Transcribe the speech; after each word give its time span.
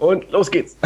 Und 0.00 0.30
los 0.30 0.50
geht's. 0.50 0.78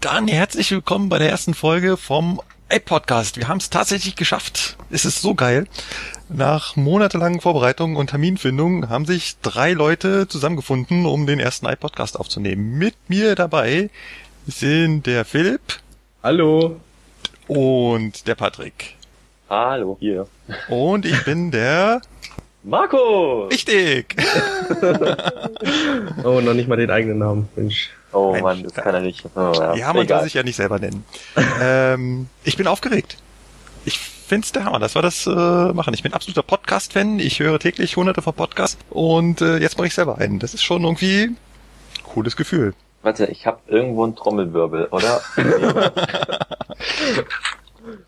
Dann 0.00 0.26
herzlich 0.26 0.72
willkommen 0.72 1.08
bei 1.08 1.20
der 1.20 1.30
ersten 1.30 1.54
Folge 1.54 1.96
vom 1.96 2.40
iPodcast. 2.70 3.36
Wir 3.36 3.46
haben 3.46 3.58
es 3.58 3.70
tatsächlich 3.70 4.16
geschafft. 4.16 4.76
Es 4.90 5.04
ist 5.04 5.22
so 5.22 5.36
geil. 5.36 5.68
Nach 6.28 6.74
monatelangen 6.74 7.40
Vorbereitungen 7.40 7.96
und 7.96 8.10
Terminfindungen 8.10 8.88
haben 8.88 9.06
sich 9.06 9.36
drei 9.42 9.74
Leute 9.74 10.26
zusammengefunden, 10.26 11.06
um 11.06 11.28
den 11.28 11.38
ersten 11.38 11.66
iPodcast 11.66 12.18
aufzunehmen. 12.18 12.78
Mit 12.78 12.96
mir 13.06 13.36
dabei 13.36 13.90
sind 14.48 15.06
der 15.06 15.24
Philipp. 15.24 15.78
Hallo. 16.24 16.80
Und 17.46 18.26
der 18.26 18.34
Patrick. 18.34 18.96
Hallo, 19.48 19.96
hier. 20.00 20.26
Und 20.68 21.06
ich 21.06 21.24
bin 21.24 21.52
der 21.52 22.02
Marco! 22.66 23.44
Richtig! 23.44 24.16
oh, 26.24 26.40
noch 26.40 26.52
nicht 26.52 26.68
mal 26.68 26.74
den 26.74 26.90
eigenen 26.90 27.18
Namen. 27.18 27.48
Mensch. 27.54 27.90
Oh 28.12 28.32
Mensch, 28.32 28.42
Mann, 28.42 28.62
das 28.64 28.74
kann 28.74 28.92
er 28.92 29.02
nicht. 29.02 29.24
Oh, 29.36 29.52
ja, 29.54 29.76
ja 29.76 29.92
man 29.92 30.08
soll 30.08 30.24
sich 30.24 30.34
ja 30.34 30.42
nicht 30.42 30.56
selber 30.56 30.80
nennen. 30.80 31.04
ähm, 31.62 32.26
ich 32.42 32.56
bin 32.56 32.66
aufgeregt. 32.66 33.18
Ich 33.84 34.00
find's 34.00 34.50
der 34.50 34.64
Hammer, 34.64 34.80
dass 34.80 34.96
wir 34.96 35.02
das 35.02 35.28
äh, 35.28 35.30
machen. 35.30 35.94
Ich 35.94 36.02
bin 36.02 36.12
absoluter 36.12 36.42
Podcast-Fan. 36.42 37.20
Ich 37.20 37.38
höre 37.38 37.60
täglich 37.60 37.96
hunderte 37.96 38.20
von 38.20 38.34
Podcasts 38.34 38.78
und 38.90 39.42
äh, 39.42 39.58
jetzt 39.58 39.78
mache 39.78 39.86
ich 39.86 39.94
selber 39.94 40.18
einen. 40.18 40.40
Das 40.40 40.52
ist 40.52 40.64
schon 40.64 40.82
irgendwie 40.82 41.22
ein 41.22 41.36
cooles 42.02 42.34
Gefühl. 42.34 42.74
Warte, 43.02 43.26
ich 43.26 43.46
habe 43.46 43.60
irgendwo 43.68 44.02
einen 44.02 44.16
Trommelwirbel, 44.16 44.86
oder? 44.86 45.22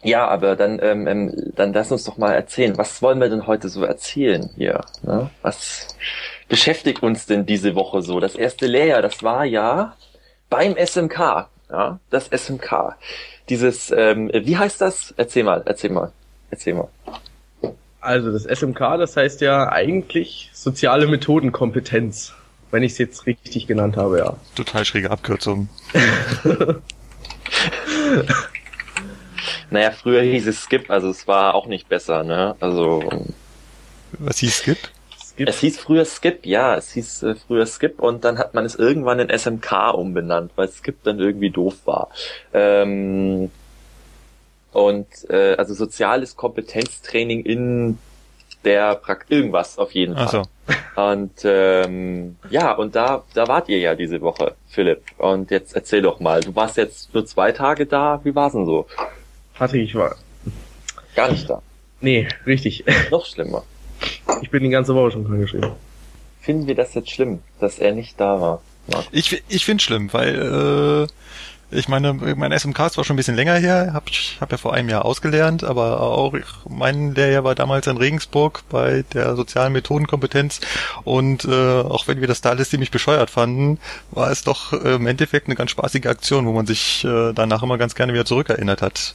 Ja, 0.02 0.26
aber 0.28 0.56
dann, 0.56 0.78
ähm, 0.82 1.06
ähm, 1.06 1.52
dann 1.56 1.72
lass 1.72 1.92
uns 1.92 2.04
doch 2.04 2.18
mal 2.18 2.32
erzählen. 2.32 2.76
Was 2.78 3.02
wollen 3.02 3.20
wir 3.20 3.28
denn 3.28 3.46
heute 3.46 3.68
so 3.68 3.84
erzählen 3.84 4.50
hier? 4.56 4.80
Ne? 5.02 5.30
Was 5.42 5.96
beschäftigt 6.48 7.02
uns 7.02 7.26
denn 7.26 7.46
diese 7.46 7.74
Woche 7.74 8.02
so? 8.02 8.20
Das 8.20 8.34
erste 8.34 8.66
Lehrjahr, 8.66 9.02
das 9.02 9.22
war 9.22 9.44
ja 9.44 9.96
beim 10.50 10.76
SMK. 10.76 11.48
Ja, 11.70 12.00
das 12.10 12.28
SMK. 12.28 12.96
Dieses, 13.48 13.90
ähm, 13.90 14.30
wie 14.32 14.56
heißt 14.56 14.80
das? 14.80 15.12
Erzähl 15.16 15.44
mal, 15.44 15.62
erzähl 15.64 15.90
mal, 15.90 16.12
erzähl 16.50 16.74
mal. 16.74 16.88
Also 18.00 18.32
das 18.32 18.44
SMK, 18.44 18.96
das 18.96 19.16
heißt 19.16 19.40
ja 19.40 19.70
eigentlich 19.70 20.50
soziale 20.52 21.06
Methodenkompetenz, 21.06 22.32
wenn 22.70 22.82
ich 22.82 22.92
es 22.92 22.98
jetzt 22.98 23.26
richtig 23.26 23.66
genannt 23.66 23.96
habe, 23.96 24.18
ja. 24.18 24.36
Total 24.54 24.84
schräge 24.84 25.10
Abkürzung. 25.10 25.68
Naja, 29.70 29.90
früher 29.90 30.22
hieß 30.22 30.46
es 30.46 30.62
Skip, 30.62 30.90
also 30.90 31.10
es 31.10 31.26
war 31.28 31.54
auch 31.54 31.66
nicht 31.66 31.88
besser, 31.88 32.24
ne? 32.24 32.56
Also. 32.60 33.02
Was 34.18 34.38
hieß 34.38 34.58
Skip? 34.58 34.78
Skip? 35.38 35.48
Es 35.48 35.60
hieß 35.60 35.78
früher 35.78 36.04
Skip, 36.04 36.46
ja, 36.46 36.76
es 36.76 36.92
hieß 36.92 37.22
äh, 37.22 37.34
früher 37.34 37.66
Skip 37.66 38.00
und 38.00 38.24
dann 38.24 38.38
hat 38.38 38.54
man 38.54 38.64
es 38.64 38.74
irgendwann 38.74 39.20
in 39.20 39.30
SMK 39.36 39.94
umbenannt, 39.94 40.52
weil 40.56 40.68
Skip 40.68 41.02
dann 41.04 41.20
irgendwie 41.20 41.50
doof 41.50 41.74
war. 41.84 42.08
Ähm, 42.52 43.50
und 44.72 45.06
äh, 45.30 45.54
also 45.56 45.74
soziales 45.74 46.36
Kompetenztraining 46.36 47.44
in 47.44 47.98
der 48.64 48.96
Prakt 48.96 49.30
irgendwas 49.30 49.78
auf 49.78 49.92
jeden 49.92 50.14
Fall. 50.14 50.24
Ach 50.26 50.30
so. 50.30 50.42
Und 51.02 51.32
ähm, 51.44 52.36
ja, 52.50 52.72
und 52.72 52.94
da 52.96 53.22
da 53.32 53.48
wart 53.48 53.68
ihr 53.68 53.78
ja 53.78 53.94
diese 53.94 54.20
Woche, 54.20 54.56
Philipp. 54.68 55.02
Und 55.16 55.50
jetzt 55.50 55.74
erzähl 55.74 56.02
doch 56.02 56.20
mal, 56.20 56.40
du 56.40 56.54
warst 56.54 56.76
jetzt 56.76 57.14
nur 57.14 57.24
zwei 57.24 57.52
Tage 57.52 57.86
da, 57.86 58.20
wie 58.24 58.34
war's 58.34 58.52
denn 58.52 58.66
so? 58.66 58.86
Patrick, 59.58 59.82
ich 59.82 59.94
war 59.94 60.16
gar 61.16 61.30
nicht 61.30 61.50
da. 61.50 61.60
Nee, 62.00 62.28
richtig. 62.46 62.84
Noch 63.10 63.26
schlimmer. 63.26 63.64
Ich 64.40 64.50
bin 64.50 64.62
die 64.62 64.70
ganze 64.70 64.94
Woche 64.94 65.10
schon 65.10 65.26
krank 65.26 65.40
geschrieben. 65.40 65.72
Finden 66.40 66.66
wir 66.68 66.76
das 66.76 66.94
jetzt 66.94 67.10
schlimm, 67.10 67.40
dass 67.58 67.78
er 67.78 67.92
nicht 67.92 68.20
da 68.20 68.40
war? 68.40 68.62
Marc? 68.86 69.06
Ich, 69.10 69.42
ich 69.48 69.64
finde 69.64 69.82
schlimm, 69.82 70.12
weil 70.12 71.06
äh, 71.10 71.76
ich 71.76 71.88
meine, 71.88 72.14
mein 72.14 72.58
SMK 72.58 72.86
ist 72.86 72.92
zwar 72.94 73.04
schon 73.04 73.14
ein 73.14 73.18
bisschen 73.18 73.36
länger 73.36 73.56
her, 73.56 73.90
hab, 73.92 74.08
ich 74.08 74.38
hab 74.40 74.50
ja 74.50 74.56
vor 74.56 74.72
einem 74.72 74.88
Jahr 74.88 75.04
ausgelernt, 75.04 75.64
aber 75.64 76.00
auch 76.00 76.34
mein 76.66 77.14
Lehrjahr 77.14 77.44
war 77.44 77.54
damals 77.54 77.86
in 77.86 77.98
Regensburg 77.98 78.62
bei 78.70 79.04
der 79.12 79.36
sozialen 79.36 79.74
Methodenkompetenz 79.74 80.60
und 81.04 81.44
äh, 81.44 81.80
auch 81.82 82.08
wenn 82.08 82.22
wir 82.22 82.28
das 82.28 82.40
da 82.40 82.50
alles 82.50 82.70
ziemlich 82.70 82.90
bescheuert 82.90 83.28
fanden, 83.28 83.78
war 84.10 84.30
es 84.30 84.44
doch 84.44 84.72
äh, 84.72 84.94
im 84.94 85.06
Endeffekt 85.06 85.46
eine 85.46 85.56
ganz 85.56 85.72
spaßige 85.72 86.06
Aktion, 86.06 86.46
wo 86.46 86.52
man 86.52 86.64
sich 86.64 87.04
äh, 87.04 87.34
danach 87.34 87.62
immer 87.62 87.76
ganz 87.76 87.94
gerne 87.94 88.14
wieder 88.14 88.24
zurückerinnert 88.24 88.80
hat. 88.80 89.14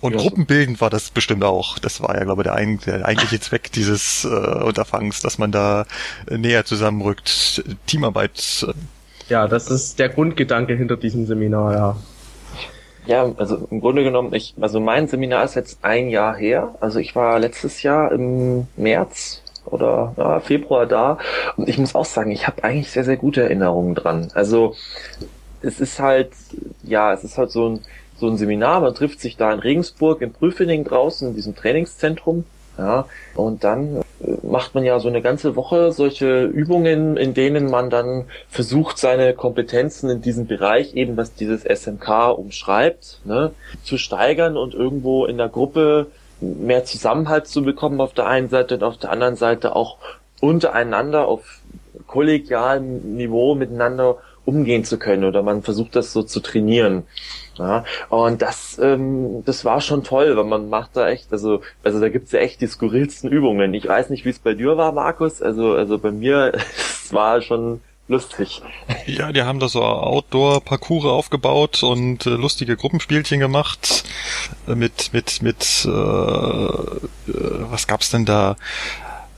Und 0.00 0.14
ja, 0.14 0.18
gruppenbildend 0.18 0.80
war 0.80 0.90
das 0.90 1.10
bestimmt 1.10 1.44
auch. 1.44 1.78
Das 1.78 2.00
war 2.00 2.16
ja, 2.16 2.24
glaube 2.24 2.42
ich, 2.42 2.44
der, 2.44 2.54
ein, 2.54 2.78
der 2.86 3.04
eigentliche 3.04 3.40
Zweck 3.40 3.72
dieses 3.72 4.24
äh, 4.24 4.28
Unterfangs, 4.28 5.20
dass 5.20 5.38
man 5.38 5.52
da 5.52 5.86
näher 6.30 6.64
zusammenrückt, 6.64 7.64
Teamarbeit. 7.86 8.66
Äh. 8.68 8.72
Ja, 9.28 9.48
das 9.48 9.70
ist 9.70 9.98
der 9.98 10.08
Grundgedanke 10.08 10.74
hinter 10.74 10.96
diesem 10.96 11.26
Seminar, 11.26 11.72
ja. 11.72 11.96
Ja, 13.06 13.32
also 13.36 13.68
im 13.70 13.80
Grunde 13.80 14.02
genommen, 14.02 14.34
ich, 14.34 14.54
also 14.60 14.80
mein 14.80 15.06
Seminar 15.06 15.44
ist 15.44 15.54
jetzt 15.54 15.78
ein 15.82 16.08
Jahr 16.08 16.36
her. 16.36 16.74
Also 16.80 16.98
ich 16.98 17.14
war 17.14 17.38
letztes 17.38 17.82
Jahr 17.82 18.10
im 18.10 18.66
März 18.76 19.42
oder 19.64 20.12
ja, 20.16 20.40
Februar 20.40 20.86
da 20.86 21.18
und 21.56 21.68
ich 21.68 21.78
muss 21.78 21.94
auch 21.94 22.04
sagen, 22.04 22.30
ich 22.30 22.46
habe 22.46 22.64
eigentlich 22.64 22.90
sehr, 22.90 23.04
sehr 23.04 23.16
gute 23.16 23.42
Erinnerungen 23.42 23.94
dran. 23.94 24.30
Also 24.34 24.74
es 25.62 25.80
ist 25.80 26.00
halt, 26.00 26.30
ja, 26.82 27.12
es 27.12 27.24
ist 27.24 27.38
halt 27.38 27.50
so 27.50 27.68
ein 27.68 27.80
so 28.18 28.28
ein 28.28 28.36
Seminar, 28.36 28.80
man 28.80 28.94
trifft 28.94 29.20
sich 29.20 29.36
da 29.36 29.52
in 29.52 29.60
Regensburg 29.60 30.22
in 30.22 30.32
Prüfening 30.32 30.84
draußen 30.84 31.28
in 31.28 31.34
diesem 31.34 31.54
Trainingszentrum. 31.54 32.44
Ja, 32.78 33.06
und 33.34 33.64
dann 33.64 34.02
äh, 34.20 34.36
macht 34.42 34.74
man 34.74 34.84
ja 34.84 35.00
so 35.00 35.08
eine 35.08 35.22
ganze 35.22 35.56
Woche 35.56 35.92
solche 35.92 36.44
Übungen, 36.44 37.16
in 37.16 37.32
denen 37.32 37.70
man 37.70 37.88
dann 37.88 38.26
versucht, 38.50 38.98
seine 38.98 39.32
Kompetenzen 39.32 40.10
in 40.10 40.20
diesem 40.20 40.46
Bereich, 40.46 40.94
eben 40.94 41.16
was 41.16 41.34
dieses 41.34 41.62
SMK 41.64 42.32
umschreibt, 42.36 43.20
ne, 43.24 43.52
zu 43.82 43.96
steigern 43.96 44.58
und 44.58 44.74
irgendwo 44.74 45.24
in 45.24 45.38
der 45.38 45.48
Gruppe 45.48 46.08
mehr 46.40 46.84
Zusammenhalt 46.84 47.46
zu 47.46 47.62
bekommen 47.62 47.98
auf 48.02 48.12
der 48.12 48.26
einen 48.26 48.50
Seite 48.50 48.74
und 48.74 48.82
auf 48.82 48.98
der 48.98 49.10
anderen 49.10 49.36
Seite 49.36 49.74
auch 49.74 49.96
untereinander 50.40 51.26
auf 51.28 51.60
kollegialem 52.06 53.16
Niveau 53.16 53.54
miteinander 53.54 54.18
umgehen 54.46 54.84
zu 54.84 54.98
können 54.98 55.24
oder 55.24 55.42
man 55.42 55.62
versucht 55.62 55.94
das 55.96 56.12
so 56.12 56.22
zu 56.22 56.40
trainieren. 56.40 57.04
Ja, 57.58 57.84
und 58.10 58.42
das, 58.42 58.78
ähm, 58.78 59.42
das 59.44 59.64
war 59.64 59.80
schon 59.80 60.04
toll, 60.04 60.36
weil 60.36 60.44
man 60.44 60.68
macht 60.68 60.90
da 60.94 61.08
echt, 61.08 61.32
also, 61.32 61.62
also 61.82 62.00
da 62.00 62.08
gibt's 62.10 62.32
ja 62.32 62.40
echt 62.40 62.60
die 62.60 62.66
skurrilsten 62.66 63.30
Übungen. 63.30 63.72
Ich 63.72 63.88
weiß 63.88 64.10
nicht, 64.10 64.24
wie 64.24 64.30
es 64.30 64.38
bei 64.38 64.52
dir 64.52 64.76
war, 64.76 64.92
Markus. 64.92 65.40
Also, 65.40 65.72
also 65.72 65.98
bei 65.98 66.10
mir, 66.10 66.52
es 66.76 67.12
war 67.12 67.40
schon 67.40 67.80
lustig. 68.08 68.62
Ja, 69.06 69.32
die 69.32 69.42
haben 69.42 69.58
da 69.58 69.68
so 69.68 69.82
Outdoor-Parcours 69.82 71.06
aufgebaut 71.06 71.82
und 71.82 72.26
äh, 72.26 72.30
lustige 72.30 72.76
Gruppenspielchen 72.76 73.40
gemacht 73.40 74.04
mit 74.66 75.12
mit 75.12 75.42
mit 75.42 75.84
äh, 75.86 75.88
äh, 75.88 77.00
was 77.70 77.86
gab's 77.86 78.10
denn 78.10 78.24
da? 78.24 78.56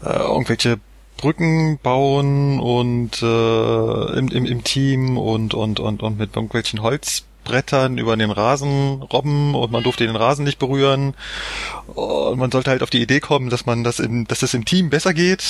Äh, 0.05 0.19
irgendwelche 0.19 0.79
Brücken 1.19 1.79
bauen 1.83 2.59
und 2.61 3.23
äh, 3.23 4.19
im, 4.19 4.29
im, 4.29 4.47
im 4.47 4.65
Team 4.65 5.19
und 5.19 5.53
und 5.53 5.81
und 5.81 6.03
und 6.03 6.19
mit 6.19 6.35
irgendwelchen 6.35 6.81
Holz 6.81 7.25
Brettern 7.49 7.99
über 7.99 8.17
den 8.17 8.31
Rasen 8.31 9.03
robben 9.03 9.55
und 9.55 9.73
man 9.73 9.83
durfte 9.83 10.07
den 10.07 10.17
Rasen 10.17 10.45
nicht 10.45 10.59
berühren. 10.59 11.15
Und 11.87 12.39
man 12.39 12.51
sollte 12.51 12.71
halt 12.71 12.83
auf 12.83 12.91
die 12.91 13.03
Idee 13.03 13.21
kommen, 13.21 13.51
dass 13.51 13.67
man 13.67 13.85
das 13.85 13.99
im, 14.01 14.27
dass 14.27 14.41
das 14.41 14.55
im 14.55 14.65
Team 14.65 14.91
besser 14.91 15.15
geht. 15.15 15.43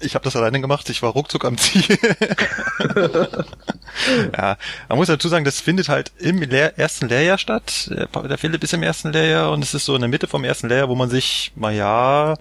Ich 0.00 0.14
habe 0.14 0.24
das 0.24 0.36
alleine 0.36 0.60
gemacht, 0.60 0.88
ich 0.90 1.02
war 1.02 1.12
ruckzuck 1.12 1.44
am 1.44 1.56
Ziel. 1.56 1.98
ja, 4.36 4.56
man 4.88 4.98
muss 4.98 5.08
dazu 5.08 5.28
sagen, 5.28 5.44
das 5.44 5.60
findet 5.60 5.88
halt 5.88 6.12
im 6.18 6.42
Lehr 6.42 6.78
ersten 6.78 7.08
Lehrjahr 7.08 7.38
statt. 7.38 7.90
Der 7.90 8.38
Philipp 8.38 8.62
ist 8.62 8.74
im 8.74 8.82
ersten 8.82 9.12
Lehrjahr 9.12 9.50
und 9.50 9.64
es 9.64 9.72
ist 9.72 9.86
so 9.86 9.94
in 9.94 10.02
der 10.02 10.10
Mitte 10.10 10.26
vom 10.26 10.44
ersten 10.44 10.68
Lehrjahr, 10.68 10.88
wo 10.88 10.94
man 10.94 11.10
sich, 11.10 11.52
mal 11.56 11.74
ja, 11.74 12.36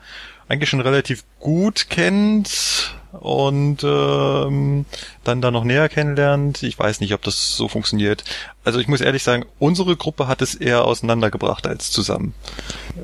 eigentlich 0.47 0.69
schon 0.69 0.81
relativ 0.81 1.23
gut 1.39 1.89
kennt 1.89 2.93
und 3.19 3.83
ähm, 3.83 4.85
dann 5.23 5.41
da 5.41 5.51
noch 5.51 5.63
näher 5.63 5.87
kennenlernt. 5.87 6.63
Ich 6.63 6.77
weiß 6.77 6.99
nicht, 6.99 7.13
ob 7.13 7.21
das 7.21 7.55
so 7.55 7.67
funktioniert. 7.67 8.23
Also 8.63 8.79
ich 8.79 8.87
muss 8.87 9.01
ehrlich 9.01 9.23
sagen, 9.23 9.45
unsere 9.59 9.95
Gruppe 9.95 10.27
hat 10.27 10.41
es 10.41 10.55
eher 10.55 10.85
auseinandergebracht 10.85 11.67
als 11.67 11.91
zusammen. 11.91 12.33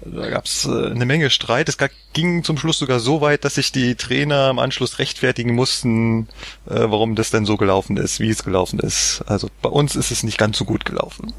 Da 0.04 0.30
gab 0.30 0.46
es 0.46 0.66
äh, 0.66 0.88
eine 0.88 1.06
Menge 1.06 1.30
Streit. 1.30 1.70
Es 1.70 1.78
ging 2.14 2.44
zum 2.44 2.58
Schluss 2.58 2.80
sogar 2.80 3.00
so 3.00 3.22
weit, 3.22 3.46
dass 3.46 3.56
sich 3.56 3.72
die 3.72 3.96
Trainer 3.96 4.50
im 4.50 4.60
Anschluss 4.60 5.00
rechtfertigen 5.00 5.54
mussten, 5.54 6.28
äh, 6.68 6.86
warum 6.88 7.16
das 7.16 7.30
denn 7.30 7.46
so 7.46 7.58
gelaufen 7.58 7.98
ist, 7.98 8.20
wie 8.20 8.30
es 8.30 8.44
gelaufen 8.44 8.80
ist. 8.80 9.22
Also 9.28 9.50
bei 9.62 9.70
uns 9.70 9.96
ist 9.96 10.12
es 10.12 10.24
nicht 10.24 10.40
ganz 10.40 10.58
so 10.58 10.66
gut 10.66 10.86
gelaufen. 10.86 11.34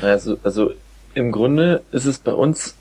Also, 0.00 0.38
also 0.44 0.72
im 1.14 1.32
Grunde 1.32 1.82
ist 1.90 2.04
es 2.04 2.18
bei 2.18 2.32
uns 2.32 2.74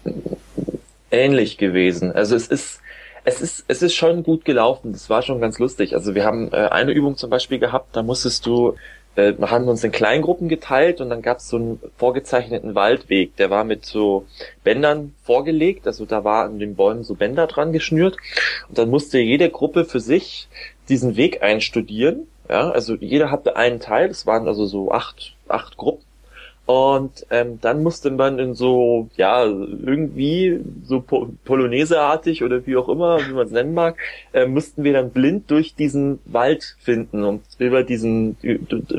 ähnlich 1.13 1.57
gewesen. 1.57 2.12
Also 2.12 2.36
es 2.36 2.48
ist 2.48 2.81
es 3.25 3.42
ist, 3.42 3.65
es 3.68 3.81
ist 3.81 3.95
schon 3.95 4.24
gut 4.24 4.45
gelaufen. 4.45 4.92
Das 4.92 5.10
war 5.10 5.21
schon 5.21 5.39
ganz 5.39 5.60
lustig. 5.60 5.95
Also 5.95 6.15
wir 6.15 6.25
haben 6.25 6.51
äh, 6.51 6.68
eine 6.68 6.92
Übung 6.92 7.15
zum 7.15 7.30
Beispiel 7.30 7.60
gehabt, 7.60 7.95
da 7.95 8.04
musstest 8.04 8.45
du, 8.45 8.75
äh, 9.15 9.33
wir 9.38 9.50
haben 9.50 9.68
uns 9.68 9.83
in 9.83 9.92
Kleingruppen 9.92 10.50
geteilt 10.50 11.00
und 11.00 11.10
dann 11.10 11.21
gab 11.21 11.38
es 11.38 11.48
so 11.48 11.57
einen 11.57 11.80
vorgezeichneten 11.98 12.75
Waldweg, 12.75 13.36
der 13.38 13.50
war 13.50 13.63
mit 13.63 13.86
so 13.86 14.25
Bändern 14.63 15.13
vorgelegt. 15.24 15.88
Also 15.88 16.06
da 16.06 16.24
war 16.24 16.45
an 16.45 16.60
den 16.60 16.75
Bäumen 16.75 17.04
so 17.04 17.15
Bänder 17.15 17.48
dran 17.48 17.71
geschnürt. 17.71 18.18
Und 18.68 18.77
dann 18.77 18.89
musste 18.89 19.19
jede 19.19 19.50
Gruppe 19.50 19.86
für 19.86 20.01
sich 20.01 20.50
diesen 20.89 21.15
Weg 21.15 21.42
einstudieren 21.42 22.27
Ja, 22.50 22.71
also 22.71 22.95
jeder 22.95 23.31
hatte 23.31 23.56
einen 23.56 23.80
Teil, 23.80 24.10
es 24.10 24.27
waren 24.27 24.50
also 24.50 24.65
so 24.65 24.92
acht, 24.92 25.33
acht 25.48 25.77
Gruppen. 25.77 26.04
Und 26.65 27.25
ähm, 27.30 27.60
dann 27.60 27.83
musste 27.83 28.10
man 28.10 28.39
in 28.39 28.54
so, 28.54 29.10
ja, 29.18 29.44
irgendwie 29.44 30.62
so 30.86 31.01
po 31.01 31.27
Polonaise-artig 31.44 32.42
oder 32.42 32.65
wie 32.65 32.77
auch 32.77 32.88
immer, 32.88 33.19
wie 33.27 33.33
man 33.33 33.45
es 33.45 33.51
nennen 33.51 33.74
mag, 33.74 33.98
äh, 34.31 34.45
mussten 34.45 34.86
wir 34.86 34.94
dann 34.94 35.10
blind 35.10 35.51
durch 35.51 35.75
diesen 35.75 36.19
Wald 36.25 36.77
finden 36.80 37.25
und 37.25 37.44
über 37.57 37.83
diesen, 37.83 38.38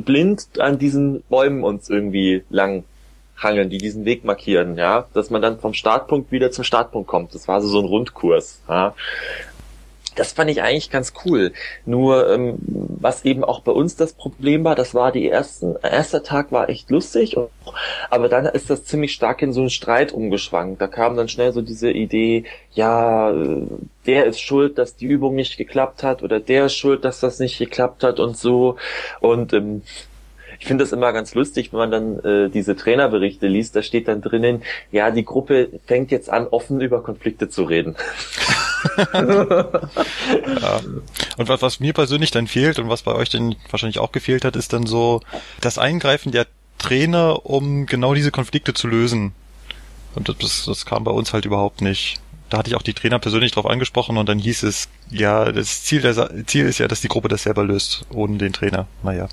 blind 0.04 0.46
an 0.58 0.78
diesen 0.78 1.22
Bäumen 1.22 1.64
uns 1.64 1.88
irgendwie 1.88 2.42
lang 2.50 2.84
hangeln, 3.38 3.70
die 3.70 3.78
diesen 3.78 4.04
Weg 4.04 4.24
markieren, 4.24 4.76
ja, 4.76 5.06
dass 5.14 5.30
man 5.30 5.40
dann 5.40 5.58
vom 5.58 5.72
Startpunkt 5.72 6.32
wieder 6.32 6.50
zum 6.50 6.64
Startpunkt 6.64 7.08
kommt. 7.08 7.34
Das 7.34 7.48
war 7.48 7.62
so, 7.62 7.68
so 7.68 7.80
ein 7.80 7.86
Rundkurs. 7.86 8.60
Ja 8.68 8.94
das 10.14 10.32
fand 10.32 10.50
ich 10.50 10.62
eigentlich 10.62 10.90
ganz 10.90 11.12
cool. 11.24 11.52
Nur 11.84 12.30
ähm, 12.30 12.58
was 12.66 13.24
eben 13.24 13.44
auch 13.44 13.60
bei 13.60 13.72
uns 13.72 13.96
das 13.96 14.12
Problem 14.12 14.64
war, 14.64 14.74
das 14.74 14.94
war 14.94 15.12
die 15.12 15.28
ersten, 15.28 15.76
erster 15.82 16.22
Tag 16.22 16.52
war 16.52 16.68
echt 16.68 16.90
lustig, 16.90 17.36
aber 18.10 18.28
dann 18.28 18.46
ist 18.46 18.70
das 18.70 18.84
ziemlich 18.84 19.12
stark 19.12 19.42
in 19.42 19.52
so 19.52 19.60
einen 19.60 19.70
Streit 19.70 20.12
umgeschwankt. 20.12 20.80
Da 20.80 20.86
kam 20.86 21.16
dann 21.16 21.28
schnell 21.28 21.52
so 21.52 21.62
diese 21.62 21.90
Idee, 21.90 22.44
ja, 22.72 23.32
der 24.06 24.26
ist 24.26 24.40
schuld, 24.40 24.78
dass 24.78 24.96
die 24.96 25.06
Übung 25.06 25.34
nicht 25.34 25.56
geklappt 25.56 26.02
hat 26.02 26.22
oder 26.22 26.40
der 26.40 26.66
ist 26.66 26.76
schuld, 26.76 27.04
dass 27.04 27.20
das 27.20 27.38
nicht 27.38 27.58
geklappt 27.58 28.04
hat 28.04 28.20
und 28.20 28.36
so. 28.36 28.76
Und 29.20 29.52
ähm, 29.52 29.82
ich 30.58 30.66
finde 30.66 30.84
das 30.84 30.92
immer 30.92 31.12
ganz 31.12 31.34
lustig, 31.34 31.72
wenn 31.72 31.78
man 31.78 31.90
dann 31.90 32.18
äh, 32.20 32.50
diese 32.50 32.76
Trainerberichte 32.76 33.46
liest, 33.46 33.76
da 33.76 33.82
steht 33.82 34.08
dann 34.08 34.20
drinnen, 34.20 34.62
ja, 34.92 35.10
die 35.10 35.24
Gruppe 35.24 35.68
fängt 35.86 36.10
jetzt 36.10 36.30
an, 36.30 36.46
offen 36.46 36.80
über 36.80 37.02
Konflikte 37.02 37.48
zu 37.48 37.64
reden. 37.64 37.96
ja. 39.12 40.80
Und 41.36 41.48
was, 41.48 41.62
was 41.62 41.80
mir 41.80 41.92
persönlich 41.92 42.30
dann 42.30 42.46
fehlt 42.46 42.78
und 42.78 42.88
was 42.88 43.02
bei 43.02 43.14
euch 43.14 43.30
dann 43.30 43.56
wahrscheinlich 43.70 43.98
auch 43.98 44.12
gefehlt 44.12 44.44
hat, 44.44 44.56
ist 44.56 44.72
dann 44.72 44.86
so 44.86 45.20
das 45.60 45.78
Eingreifen 45.78 46.32
der 46.32 46.46
Trainer, 46.78 47.46
um 47.46 47.86
genau 47.86 48.14
diese 48.14 48.30
Konflikte 48.30 48.74
zu 48.74 48.88
lösen. 48.88 49.32
Und 50.14 50.28
das, 50.28 50.66
das 50.66 50.86
kam 50.86 51.04
bei 51.04 51.10
uns 51.10 51.32
halt 51.32 51.44
überhaupt 51.44 51.80
nicht. 51.80 52.20
Da 52.50 52.58
hatte 52.58 52.68
ich 52.68 52.76
auch 52.76 52.82
die 52.82 52.94
Trainer 52.94 53.18
persönlich 53.18 53.52
drauf 53.52 53.66
angesprochen 53.66 54.16
und 54.16 54.28
dann 54.28 54.38
hieß 54.38 54.62
es, 54.64 54.88
ja, 55.10 55.50
das 55.50 55.82
Ziel, 55.82 56.02
der, 56.02 56.46
Ziel 56.46 56.66
ist 56.66 56.78
ja, 56.78 56.86
dass 56.86 57.00
die 57.00 57.08
Gruppe 57.08 57.28
das 57.28 57.42
selber 57.42 57.64
löst, 57.64 58.04
ohne 58.10 58.38
den 58.38 58.52
Trainer. 58.52 58.86
Naja. 59.02 59.28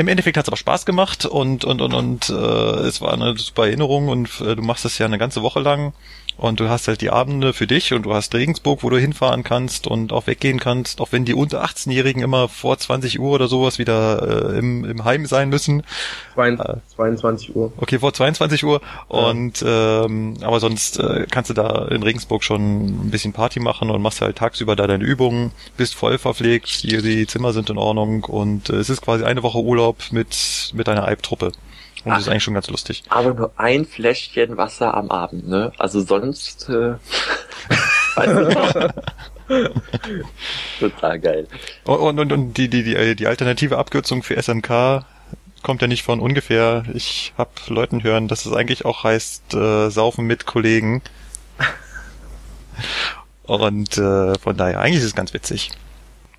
Im 0.00 0.08
Endeffekt 0.08 0.38
hat 0.38 0.46
es 0.46 0.48
aber 0.48 0.56
Spaß 0.56 0.86
gemacht 0.86 1.26
und 1.26 1.66
und 1.66 1.82
und 1.82 1.92
und 1.92 2.30
äh, 2.30 2.32
es 2.32 3.02
war 3.02 3.12
eine 3.12 3.36
super 3.36 3.66
Erinnerung 3.66 4.08
und 4.08 4.40
äh, 4.40 4.56
du 4.56 4.62
machst 4.62 4.86
das 4.86 4.96
ja 4.96 5.04
eine 5.04 5.18
ganze 5.18 5.42
Woche 5.42 5.60
lang 5.60 5.92
und 6.40 6.58
du 6.58 6.70
hast 6.70 6.88
halt 6.88 7.02
die 7.02 7.10
Abende 7.10 7.52
für 7.52 7.66
dich 7.66 7.92
und 7.92 8.04
du 8.04 8.14
hast 8.14 8.34
Regensburg, 8.34 8.82
wo 8.82 8.88
du 8.88 8.96
hinfahren 8.96 9.44
kannst 9.44 9.86
und 9.86 10.10
auch 10.10 10.26
weggehen 10.26 10.58
kannst, 10.58 11.02
auch 11.02 11.12
wenn 11.12 11.26
die 11.26 11.34
unter 11.34 11.62
18-Jährigen 11.62 12.22
immer 12.22 12.48
vor 12.48 12.78
20 12.78 13.20
Uhr 13.20 13.32
oder 13.32 13.46
sowas 13.46 13.78
wieder 13.78 14.52
äh, 14.54 14.58
im, 14.58 14.86
im 14.86 15.04
Heim 15.04 15.26
sein 15.26 15.50
müssen. 15.50 15.82
22 16.96 17.54
Uhr. 17.54 17.72
Okay, 17.76 17.98
vor 17.98 18.14
22 18.14 18.64
Uhr. 18.64 18.80
Ja. 18.80 19.18
Und 19.18 19.62
ähm, 19.66 20.38
aber 20.40 20.60
sonst 20.60 20.98
äh, 20.98 21.26
kannst 21.30 21.50
du 21.50 21.54
da 21.54 21.88
in 21.88 22.02
Regensburg 22.02 22.42
schon 22.42 22.86
ein 22.86 23.10
bisschen 23.10 23.34
Party 23.34 23.60
machen 23.60 23.90
und 23.90 24.00
machst 24.00 24.22
halt 24.22 24.36
tagsüber 24.36 24.76
da 24.76 24.86
deine 24.86 25.04
Übungen, 25.04 25.52
bist 25.76 25.94
voll 25.94 26.16
verpflegt, 26.16 26.84
die, 26.84 27.02
die 27.02 27.26
Zimmer 27.26 27.52
sind 27.52 27.68
in 27.68 27.76
Ordnung 27.76 28.24
und 28.24 28.70
äh, 28.70 28.76
es 28.76 28.88
ist 28.88 29.02
quasi 29.02 29.24
eine 29.24 29.42
Woche 29.42 29.58
Urlaub 29.58 29.98
mit, 30.10 30.72
mit 30.72 30.88
deiner 30.88 31.04
Alptruppe. 31.04 31.52
Und 32.04 32.12
das 32.12 32.22
ist 32.22 32.28
eigentlich 32.28 32.44
schon 32.44 32.54
ganz 32.54 32.68
lustig. 32.68 33.02
Aber 33.08 33.34
nur 33.34 33.52
ein 33.56 33.84
Fläschchen 33.84 34.56
Wasser 34.56 34.94
am 34.94 35.10
Abend, 35.10 35.48
ne? 35.48 35.72
Also 35.78 36.00
sonst. 36.00 36.68
Äh, 36.68 36.94
Total 40.80 41.18
geil. 41.18 41.46
Und, 41.84 42.18
und, 42.18 42.32
und 42.32 42.54
die, 42.54 42.68
die, 42.68 42.82
die, 42.82 43.16
die 43.16 43.26
alternative 43.26 43.78
Abkürzung 43.78 44.22
für 44.22 44.40
SMK 44.40 45.04
kommt 45.62 45.82
ja 45.82 45.88
nicht 45.88 46.02
von 46.02 46.20
ungefähr. 46.20 46.84
Ich 46.94 47.32
habe 47.36 47.50
Leuten 47.68 48.02
hören, 48.02 48.28
dass 48.28 48.46
es 48.46 48.52
eigentlich 48.52 48.84
auch 48.84 49.04
heißt 49.04 49.54
äh, 49.54 49.90
Saufen 49.90 50.26
mit 50.26 50.46
Kollegen. 50.46 51.02
Und 53.42 53.98
äh, 53.98 54.38
von 54.38 54.56
daher, 54.56 54.80
eigentlich 54.80 55.00
ist 55.00 55.06
es 55.06 55.14
ganz 55.14 55.34
witzig. 55.34 55.70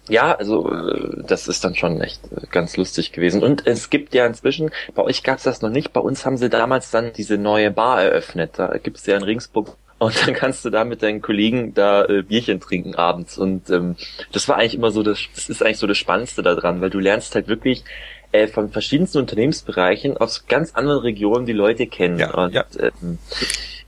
Ja, 0.10 0.34
also 0.34 0.70
äh, 0.72 1.24
das 1.26 1.48
ist 1.48 1.64
dann 1.64 1.76
schon 1.76 2.02
echt 2.02 2.22
äh, 2.32 2.48
ganz 2.50 2.76
lustig 2.78 3.12
gewesen. 3.12 3.44
Und 3.44 3.68
es 3.68 3.90
gibt 3.90 4.14
ja 4.14 4.26
inzwischen, 4.26 4.72
bei 4.96 5.04
euch 5.04 5.24
gab's 5.24 5.44
das 5.44 5.62
noch 5.62 5.70
nicht, 5.70 5.94
bei 5.94 6.02
uns 6.02 6.26
haben 6.26 6.38
sie 6.38 6.50
damals 6.50 6.92
dann 6.92 7.14
diese 7.14 7.38
neue 7.38 7.72
Bar 7.72 8.02
eröffnet. 8.02 8.52
Da 8.58 8.78
gibt's 8.78 9.06
ja 9.06 9.16
in 9.16 9.24
Ringsburg 9.24 9.78
und 10.00 10.28
dann 10.28 10.34
kannst 10.34 10.66
du 10.66 10.70
da 10.70 10.84
mit 10.84 11.04
deinen 11.04 11.22
Kollegen 11.22 11.74
da 11.74 12.06
äh, 12.06 12.24
Bierchen 12.24 12.60
trinken 12.60 12.96
abends. 12.96 13.38
Und 13.38 13.70
ähm, 13.70 13.96
das 14.32 14.48
war 14.48 14.58
eigentlich 14.58 14.76
immer 14.76 14.92
so, 14.92 15.04
das, 15.04 15.20
das 15.36 15.50
ist 15.50 15.64
eigentlich 15.64 15.78
so 15.78 15.88
das 15.88 15.98
Spannendste 15.98 16.42
daran, 16.42 16.82
weil 16.82 16.90
du 16.90 17.00
lernst 17.00 17.36
halt 17.36 17.48
wirklich 17.48 17.84
äh, 18.32 18.48
von 18.48 18.72
verschiedensten 18.72 19.20
Unternehmensbereichen 19.20 20.18
aus 20.18 20.48
ganz 20.48 20.74
anderen 20.74 21.02
Regionen 21.02 21.46
die 21.46 21.54
Leute 21.54 21.86
kennen. 21.86 22.18
Ja, 22.18 22.34
und, 22.34 22.54
ja. 22.54 22.66
Ähm, 22.80 23.20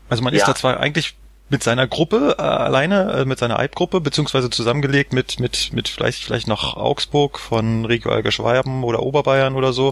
also 0.10 0.24
man 0.24 0.34
ist 0.34 0.42
ja. 0.42 0.48
da 0.48 0.56
zwar 0.56 0.80
eigentlich 0.80 1.16
mit 1.54 1.62
seiner 1.62 1.86
Gruppe 1.86 2.36
äh, 2.40 2.42
alleine, 2.42 3.12
äh, 3.14 3.26
mit 3.26 3.38
seiner 3.38 3.60
Eib-Gruppe, 3.60 4.02
beziehungsweise 4.02 4.50
zusammengelegt 4.50 5.14
mit, 5.14 5.40
mit, 5.40 5.72
mit 5.72 5.88
vielleicht, 5.88 6.24
vielleicht 6.24 6.48
noch 6.48 6.76
Augsburg 6.76 7.38
von 7.38 7.86
Regio 7.86 8.12
Algeschwaben 8.12 8.84
oder 8.84 9.04
Oberbayern 9.04 9.54
oder 9.54 9.72
so. 9.72 9.92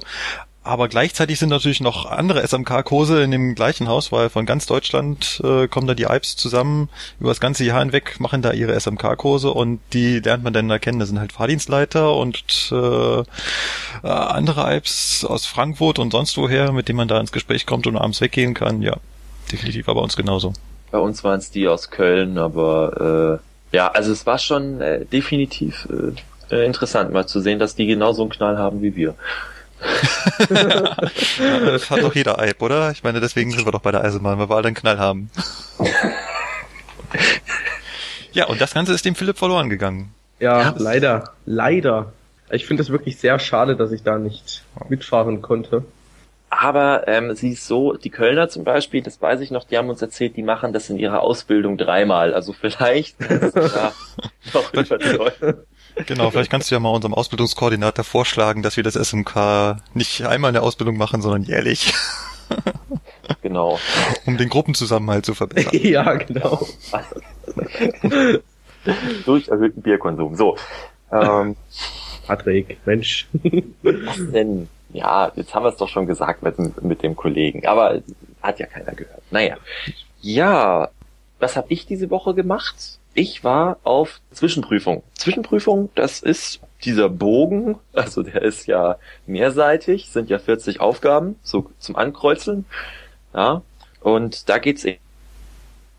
Aber 0.64 0.88
gleichzeitig 0.88 1.38
sind 1.38 1.50
natürlich 1.50 1.80
noch 1.80 2.08
andere 2.08 2.42
SMK-Kurse 2.48 3.22
in 3.22 3.30
dem 3.30 3.54
gleichen 3.54 3.88
Haus, 3.88 4.12
weil 4.12 4.30
von 4.30 4.48
ganz 4.48 4.66
Deutschland 4.66 5.40
äh, 5.44 5.68
kommen 5.68 5.86
da 5.86 5.94
die 5.94 6.08
Alps 6.08 6.36
zusammen 6.36 6.90
über 7.20 7.30
das 7.30 7.40
ganze 7.40 7.64
Jahr 7.64 7.80
hinweg, 7.80 8.20
machen 8.20 8.42
da 8.42 8.54
ihre 8.54 8.80
SMK-Kurse 8.80 9.52
und 9.52 9.80
die 9.94 10.20
lernt 10.20 10.44
man 10.44 10.54
dann 10.54 10.68
da 10.68 10.80
kennen. 10.80 10.98
Das 10.98 11.10
sind 11.10 11.20
halt 11.20 11.32
Fahrdienstleiter 11.32 12.16
und 12.16 12.72
äh, 12.72 13.20
äh, 13.20 13.24
andere 14.04 14.66
Alps 14.66 15.26
aus 15.26 15.46
Frankfurt 15.46 16.00
und 16.00 16.10
sonst 16.12 16.38
woher, 16.38 16.72
mit 16.72 16.88
denen 16.88 16.98
man 16.98 17.08
da 17.08 17.20
ins 17.20 17.32
Gespräch 17.32 17.68
kommt 17.68 17.86
und 17.86 17.98
abends 17.98 18.20
weggehen 18.20 18.56
kann. 18.56 18.82
Ja, 18.82 18.98
definitiv, 19.52 19.88
aber 19.88 20.00
bei 20.00 20.04
uns 20.04 20.18
genauso. 20.18 20.54
Bei 20.92 21.00
uns 21.00 21.24
waren 21.24 21.40
es 21.40 21.52
die 21.52 21.68
aus 21.68 21.90
Köln, 21.90 22.38
aber 22.38 23.40
äh, 23.72 23.76
ja, 23.76 23.90
also 23.90 24.12
es 24.12 24.26
war 24.26 24.38
schon 24.38 24.82
äh, 24.82 25.06
definitiv 25.06 25.88
äh, 25.90 26.56
äh 26.56 26.66
interessant, 26.66 27.14
mal 27.14 27.28
zu 27.28 27.40
sehen, 27.40 27.60
dass 27.60 27.76
die 27.76 27.88
genauso 27.88 28.22
einen 28.22 28.32
Knall 28.32 28.58
haben 28.58 28.82
wie 28.82 28.96
wir. 28.96 29.16
ja, 30.50 30.96
das 31.72 31.90
hat 31.90 32.04
doch 32.04 32.14
jeder 32.14 32.40
Eib, 32.40 32.62
oder? 32.62 32.92
Ich 32.92 33.04
meine, 33.04 33.20
deswegen 33.20 33.52
sind 33.52 33.66
wir 33.66 33.72
doch 33.72 33.82
bei 33.82 33.92
der 33.92 34.04
Eisenbahn, 34.04 34.38
weil 34.38 34.50
wir 34.50 34.56
alle 34.56 34.68
einen 34.68 34.76
Knall 34.76 35.00
haben. 35.00 35.32
ja, 38.34 38.46
und 38.46 38.62
das 38.62 38.74
Ganze 38.74 38.94
ist 38.94 39.06
dem 39.06 39.16
Philipp 39.16 39.38
verloren 39.38 39.70
gegangen. 39.70 40.14
Ja, 40.40 40.62
ja. 40.62 40.76
leider. 40.78 41.32
Leider. 41.46 42.14
Ich 42.50 42.66
finde 42.66 42.84
es 42.84 42.90
wirklich 42.90 43.18
sehr 43.18 43.40
schade, 43.40 43.76
dass 43.76 43.92
ich 43.92 44.04
da 44.04 44.18
nicht 44.18 44.64
mitfahren 44.90 45.42
konnte. 45.42 45.86
Aber 46.54 47.08
ähm, 47.08 47.34
sie 47.34 47.54
ist 47.54 47.66
so, 47.66 47.94
die 47.94 48.10
Kölner 48.10 48.50
zum 48.50 48.66
Beispiel, 48.66 49.02
das 49.02 49.22
weiß 49.22 49.40
ich 49.40 49.52
noch, 49.52 49.64
die 49.64 49.78
haben 49.78 49.90
uns 49.90 50.02
erzählt, 50.02 50.36
die 50.36 50.44
machen 50.44 50.74
das 50.74 50.90
in 50.90 51.00
ihrer 51.00 51.22
Ausbildung 51.22 51.78
dreimal. 51.78 52.34
Also 52.34 52.52
vielleicht 52.52 53.16
ja, 53.22 53.94
noch 54.54 54.74
überzeugen. 54.74 55.64
Genau, 56.08 56.30
vielleicht 56.30 56.52
kannst 56.52 56.70
du 56.70 56.76
ja 56.76 56.80
mal 56.80 56.90
unserem 56.90 57.14
Ausbildungskoordinator 57.14 58.04
vorschlagen, 58.04 58.64
dass 58.64 58.76
wir 58.76 58.84
das 58.84 58.96
SMK 58.96 59.78
nicht 59.94 60.26
einmal 60.26 60.50
in 60.50 60.56
der 60.56 60.64
Ausbildung 60.64 60.98
machen, 60.98 61.22
sondern 61.22 61.44
jährlich. 61.44 61.94
Genau. 63.42 63.80
Um 64.26 64.38
den 64.38 64.50
Gruppenzusammenhalt 64.50 65.26
zu 65.26 65.34
verbessern. 65.34 65.72
ja, 65.84 66.16
genau. 66.16 66.68
Durch 69.26 69.48
erhöhten 69.48 69.82
Bierkonsum. 69.82 70.36
So. 70.36 70.58
Ähm, 71.14 71.56
Patrick, 72.28 72.78
Mensch. 72.86 73.28
Was 73.84 74.18
denn? 74.34 74.68
Ja, 74.94 75.32
jetzt 75.36 75.54
haben 75.54 75.64
wir 75.64 75.70
es 75.70 75.78
doch 75.78 75.88
schon 75.88 76.08
gesagt 76.08 76.44
mit, 76.44 76.84
mit 76.84 77.04
dem 77.04 77.16
Kollegen, 77.16 77.66
aber 77.66 78.02
hat 78.42 78.60
ja 78.60 78.66
keiner 78.66 78.94
gehört. 78.94 79.22
Naja. 79.32 79.58
Ja, 80.22 80.90
was 81.40 81.56
habe 81.56 81.68
ich 81.70 81.86
diese 81.86 82.10
Woche 82.10 82.34
gemacht? 82.34 83.00
Ich 83.14 83.44
war 83.44 83.78
auf 83.84 84.22
Zwischenprüfung. 84.32 85.04
Zwischenprüfung, 85.16 85.90
das 85.96 86.22
ist 86.22 86.62
dieser 86.84 87.10
Bogen, 87.10 87.78
also 87.94 88.24
der 88.24 88.42
ist 88.42 88.68
ja 88.68 88.98
mehrseitig, 89.28 90.10
sind 90.10 90.30
ja 90.30 90.40
40 90.40 90.80
Aufgaben, 90.80 91.36
so 91.44 91.70
zum 91.80 91.96
Ankreuzeln. 91.96 92.66
Ja, 93.34 93.62
und 94.02 94.50
da 94.50 94.58
geht's 94.60 94.84
eben 94.84 95.00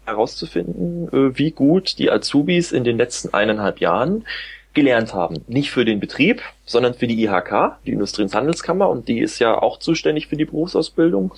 herauszufinden, 0.05 1.09
äh, 1.09 1.39
wie 1.39 1.53
gut 1.53 1.99
die 1.99 2.11
Azubis 2.11 2.73
in 2.73 2.85
den 2.85 2.99
letzten 2.99 3.33
eineinhalb 3.33 3.81
Jahren 3.81 4.25
gelernt 4.75 5.15
haben. 5.15 5.45
Nicht 5.49 5.71
für 5.71 5.85
den 5.85 6.01
Betrieb, 6.01 6.43
sondern 6.65 6.95
für 6.95 7.07
die 7.07 7.23
IHK, 7.23 7.79
die 7.85 7.93
Industrie- 7.93 8.23
und 8.23 8.35
Handelskammer, 8.35 8.89
und 8.89 9.09
die 9.09 9.21
ist 9.21 9.39
ja 9.39 9.61
auch 9.61 9.79
zuständig 9.79 10.29
für 10.29 10.37
die 10.37 10.45
Berufsausbildung. 10.45 11.33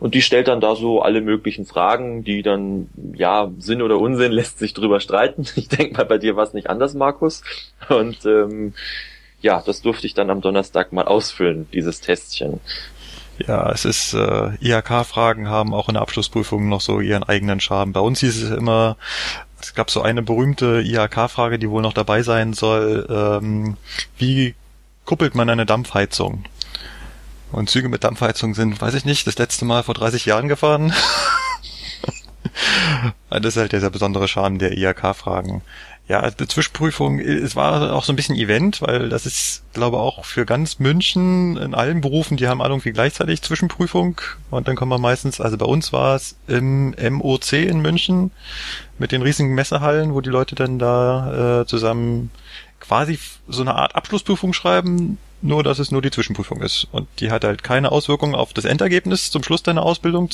Und 0.00 0.14
die 0.14 0.22
stellt 0.22 0.48
dann 0.48 0.60
da 0.60 0.76
so 0.76 1.00
alle 1.00 1.20
möglichen 1.20 1.64
Fragen, 1.64 2.24
die 2.24 2.42
dann, 2.42 2.88
ja, 3.14 3.50
Sinn 3.58 3.82
oder 3.82 3.98
Unsinn 3.98 4.32
lässt 4.36 4.58
sich 4.58 4.74
drüber 4.74 5.00
streiten. 5.00 5.46
Ich 5.56 5.68
denke 5.68 5.96
mal, 5.96 6.04
bei 6.04 6.18
dir 6.18 6.36
war 6.36 6.44
es 6.44 6.54
nicht 6.54 6.68
anders, 6.68 6.94
Markus. 6.94 7.42
Und 7.88 8.24
ähm, 8.26 8.74
ja, 9.40 9.62
das 9.64 9.82
durfte 9.82 10.06
ich 10.06 10.14
dann 10.14 10.30
am 10.30 10.40
Donnerstag 10.40 10.92
mal 10.92 11.06
ausfüllen, 11.06 11.68
dieses 11.72 12.00
Testchen. 12.00 12.60
Ja, 13.38 13.70
es 13.70 13.84
ist, 13.84 14.14
äh, 14.14 14.54
IHK-Fragen 14.60 15.48
haben 15.48 15.74
auch 15.74 15.88
in 15.88 15.94
der 15.94 16.02
Abschlussprüfung 16.02 16.68
noch 16.68 16.80
so 16.80 17.00
ihren 17.00 17.22
eigenen 17.22 17.60
Charme. 17.60 17.92
Bei 17.92 18.00
uns 18.00 18.20
hieß 18.20 18.42
es 18.42 18.50
immer, 18.50 18.96
es 19.60 19.74
gab 19.74 19.90
so 19.90 20.02
eine 20.02 20.22
berühmte 20.22 20.80
IHK-Frage, 20.82 21.58
die 21.58 21.68
wohl 21.68 21.82
noch 21.82 21.92
dabei 21.92 22.22
sein 22.22 22.54
soll. 22.54 23.06
Ähm, 23.10 23.76
wie 24.16 24.54
kuppelt 25.04 25.34
man 25.34 25.50
eine 25.50 25.66
Dampfheizung. 25.66 26.44
Und 27.52 27.70
Züge 27.70 27.88
mit 27.88 28.04
Dampfheizung 28.04 28.54
sind, 28.54 28.80
weiß 28.80 28.94
ich 28.94 29.04
nicht, 29.04 29.26
das 29.26 29.38
letzte 29.38 29.64
Mal 29.64 29.82
vor 29.82 29.94
30 29.94 30.26
Jahren 30.26 30.48
gefahren. 30.48 30.92
das 33.30 33.44
ist 33.44 33.56
halt 33.56 33.72
der 33.72 33.80
sehr 33.80 33.90
besondere 33.90 34.28
Charme 34.28 34.58
der 34.58 34.76
IHK-Fragen. 34.76 35.62
Ja, 36.08 36.30
die 36.30 36.46
Zwischenprüfung, 36.46 37.18
es 37.18 37.56
war 37.56 37.92
auch 37.92 38.04
so 38.04 38.12
ein 38.12 38.16
bisschen 38.16 38.36
Event, 38.36 38.80
weil 38.80 39.08
das 39.08 39.26
ist, 39.26 39.64
glaube 39.72 39.98
auch 39.98 40.24
für 40.24 40.46
ganz 40.46 40.78
München 40.78 41.56
in 41.56 41.74
allen 41.74 42.00
Berufen, 42.00 42.36
die 42.36 42.46
haben 42.46 42.62
alle 42.62 42.74
irgendwie 42.74 42.92
gleichzeitig 42.92 43.42
Zwischenprüfung 43.42 44.20
und 44.50 44.68
dann 44.68 44.76
kommen 44.76 44.92
wir 44.92 44.98
meistens, 44.98 45.40
also 45.40 45.56
bei 45.56 45.66
uns 45.66 45.92
war 45.92 46.14
es 46.14 46.36
im 46.46 46.90
MOC 46.90 47.54
in 47.54 47.80
München 47.80 48.30
mit 48.98 49.10
den 49.10 49.22
riesigen 49.22 49.54
Messehallen, 49.54 50.14
wo 50.14 50.20
die 50.20 50.30
Leute 50.30 50.54
dann 50.54 50.78
da 50.78 51.62
äh, 51.62 51.66
zusammen 51.66 52.30
quasi 52.78 53.18
so 53.48 53.62
eine 53.62 53.74
Art 53.74 53.96
Abschlussprüfung 53.96 54.52
schreiben, 54.52 55.18
nur 55.42 55.64
dass 55.64 55.80
es 55.80 55.90
nur 55.90 56.02
die 56.02 56.10
Zwischenprüfung 56.10 56.62
ist. 56.62 56.86
Und 56.92 57.08
die 57.18 57.32
hat 57.32 57.44
halt 57.44 57.64
keine 57.64 57.90
Auswirkungen 57.90 58.34
auf 58.34 58.52
das 58.52 58.64
Endergebnis 58.64 59.30
zum 59.30 59.42
Schluss 59.42 59.62
deiner 59.62 59.82
Ausbildung, 59.82 60.30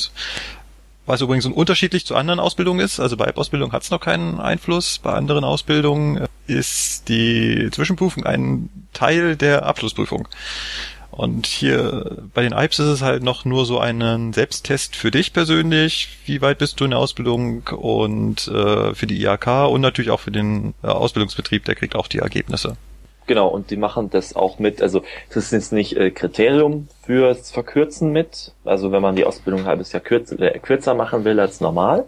was 1.05 1.21
übrigens 1.21 1.45
unterschiedlich 1.45 2.05
zu 2.05 2.15
anderen 2.15 2.39
Ausbildungen 2.39 2.79
ist. 2.79 2.99
Also 2.99 3.17
bei 3.17 3.25
App-Ausbildung 3.25 3.71
hat 3.73 3.83
es 3.83 3.91
noch 3.91 3.99
keinen 3.99 4.39
Einfluss. 4.39 4.99
Bei 4.99 5.13
anderen 5.13 5.43
Ausbildungen 5.43 6.27
ist 6.47 7.09
die 7.09 7.69
Zwischenprüfung 7.71 8.25
ein 8.25 8.69
Teil 8.93 9.35
der 9.35 9.65
Abschlussprüfung. 9.65 10.27
Und 11.11 11.45
hier 11.45 12.23
bei 12.33 12.41
den 12.41 12.53
IPs 12.53 12.79
ist 12.79 12.87
es 12.87 13.01
halt 13.03 13.21
noch 13.21 13.45
nur 13.45 13.67
so 13.67 13.79
einen 13.79 14.33
Selbsttest 14.33 14.95
für 14.95 15.11
dich 15.11 15.31
persönlich. 15.31 16.17
Wie 16.25 16.41
weit 16.41 16.57
bist 16.57 16.79
du 16.79 16.85
in 16.85 16.91
der 16.91 16.99
Ausbildung 16.99 17.67
und 17.67 18.47
äh, 18.47 18.95
für 18.95 19.05
die 19.05 19.21
IHK 19.21 19.69
und 19.69 19.81
natürlich 19.81 20.09
auch 20.09 20.21
für 20.21 20.31
den 20.31 20.73
äh, 20.83 20.87
Ausbildungsbetrieb, 20.87 21.65
der 21.65 21.75
kriegt 21.75 21.95
auch 21.95 22.07
die 22.07 22.17
Ergebnisse. 22.17 22.77
Genau, 23.25 23.47
und 23.47 23.71
die 23.71 23.77
machen 23.77 24.09
das 24.09 24.35
auch 24.35 24.59
mit, 24.59 24.81
also 24.81 25.01
das 25.29 25.45
ist 25.45 25.51
jetzt 25.51 25.73
nicht 25.73 25.95
äh, 25.95 26.11
Kriterium 26.11 26.87
fürs 27.05 27.51
Verkürzen 27.51 28.11
mit, 28.11 28.53
also 28.65 28.91
wenn 28.91 29.01
man 29.01 29.15
die 29.15 29.25
Ausbildung 29.25 29.61
ein 29.61 29.67
halbes 29.67 29.93
Jahr 29.93 30.01
kürzer, 30.01 30.39
äh, 30.41 30.59
kürzer 30.59 30.93
machen 30.93 31.23
will 31.23 31.39
als 31.39 31.61
normal, 31.61 32.05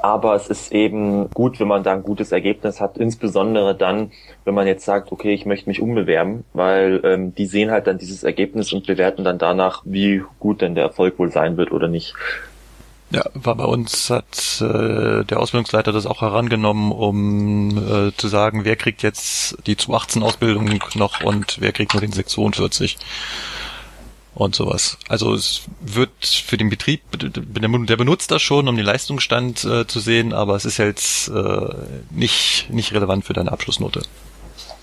aber 0.00 0.34
es 0.34 0.48
ist 0.48 0.72
eben 0.72 1.28
gut, 1.30 1.60
wenn 1.60 1.68
man 1.68 1.82
da 1.82 1.92
ein 1.92 2.02
gutes 2.02 2.32
Ergebnis 2.32 2.80
hat, 2.80 2.96
insbesondere 2.96 3.74
dann, 3.74 4.12
wenn 4.44 4.54
man 4.54 4.66
jetzt 4.66 4.84
sagt, 4.84 5.12
okay, 5.12 5.34
ich 5.34 5.46
möchte 5.46 5.68
mich 5.68 5.82
umbewerben, 5.82 6.44
weil 6.52 7.00
ähm, 7.04 7.34
die 7.34 7.46
sehen 7.46 7.70
halt 7.70 7.86
dann 7.86 7.98
dieses 7.98 8.22
Ergebnis 8.22 8.72
und 8.72 8.86
bewerten 8.86 9.24
dann 9.24 9.38
danach, 9.38 9.82
wie 9.84 10.22
gut 10.38 10.62
denn 10.62 10.74
der 10.74 10.84
Erfolg 10.84 11.18
wohl 11.18 11.32
sein 11.32 11.56
wird 11.56 11.72
oder 11.72 11.88
nicht. 11.88 12.14
Ja, 13.10 13.24
war 13.34 13.54
bei 13.54 13.64
uns 13.64 14.10
hat 14.10 14.60
äh, 14.60 15.24
der 15.24 15.38
Ausbildungsleiter 15.38 15.92
das 15.92 16.06
auch 16.06 16.22
herangenommen, 16.22 16.90
um 16.90 18.08
äh, 18.08 18.12
zu 18.16 18.26
sagen, 18.26 18.64
wer 18.64 18.74
kriegt 18.74 19.02
jetzt 19.02 19.56
die 19.66 19.76
zu 19.76 19.94
18 19.94 20.24
Ausbildung 20.24 20.68
noch 20.94 21.22
und 21.22 21.60
wer 21.60 21.72
kriegt 21.72 21.94
nur 21.94 22.00
den 22.00 22.12
642 22.12 22.98
und 24.34 24.56
sowas. 24.56 24.98
Also 25.08 25.34
es 25.34 25.62
wird 25.80 26.10
für 26.24 26.56
den 26.56 26.68
Betrieb, 26.68 27.00
der 27.12 27.96
benutzt 27.96 28.32
das 28.32 28.42
schon, 28.42 28.66
um 28.66 28.76
den 28.76 28.84
Leistungsstand 28.84 29.64
äh, 29.64 29.86
zu 29.86 30.00
sehen, 30.00 30.32
aber 30.32 30.56
es 30.56 30.64
ist 30.64 30.78
jetzt 30.78 31.28
äh, 31.28 31.68
nicht, 32.10 32.66
nicht 32.70 32.92
relevant 32.92 33.24
für 33.24 33.34
deine 33.34 33.52
Abschlussnote. 33.52 34.02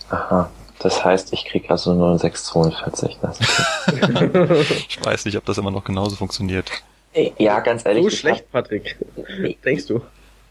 Aha. 0.10 0.50
Das 0.80 1.06
heißt, 1.06 1.34
ich 1.34 1.46
krieg 1.46 1.70
also 1.70 1.94
nur 1.94 2.12
ein 2.12 2.20
642. 2.20 3.18
ich 4.90 5.06
weiß 5.06 5.26
nicht, 5.26 5.38
ob 5.38 5.46
das 5.46 5.58
immer 5.58 5.72
noch 5.72 5.84
genauso 5.84 6.16
funktioniert. 6.16 6.72
Ja, 7.38 7.60
ganz 7.60 7.86
ehrlich. 7.86 8.04
So 8.04 8.10
schlecht, 8.10 8.46
hab, 8.46 8.52
Patrick. 8.52 8.98
Denkst 9.64 9.88
du? 9.88 10.02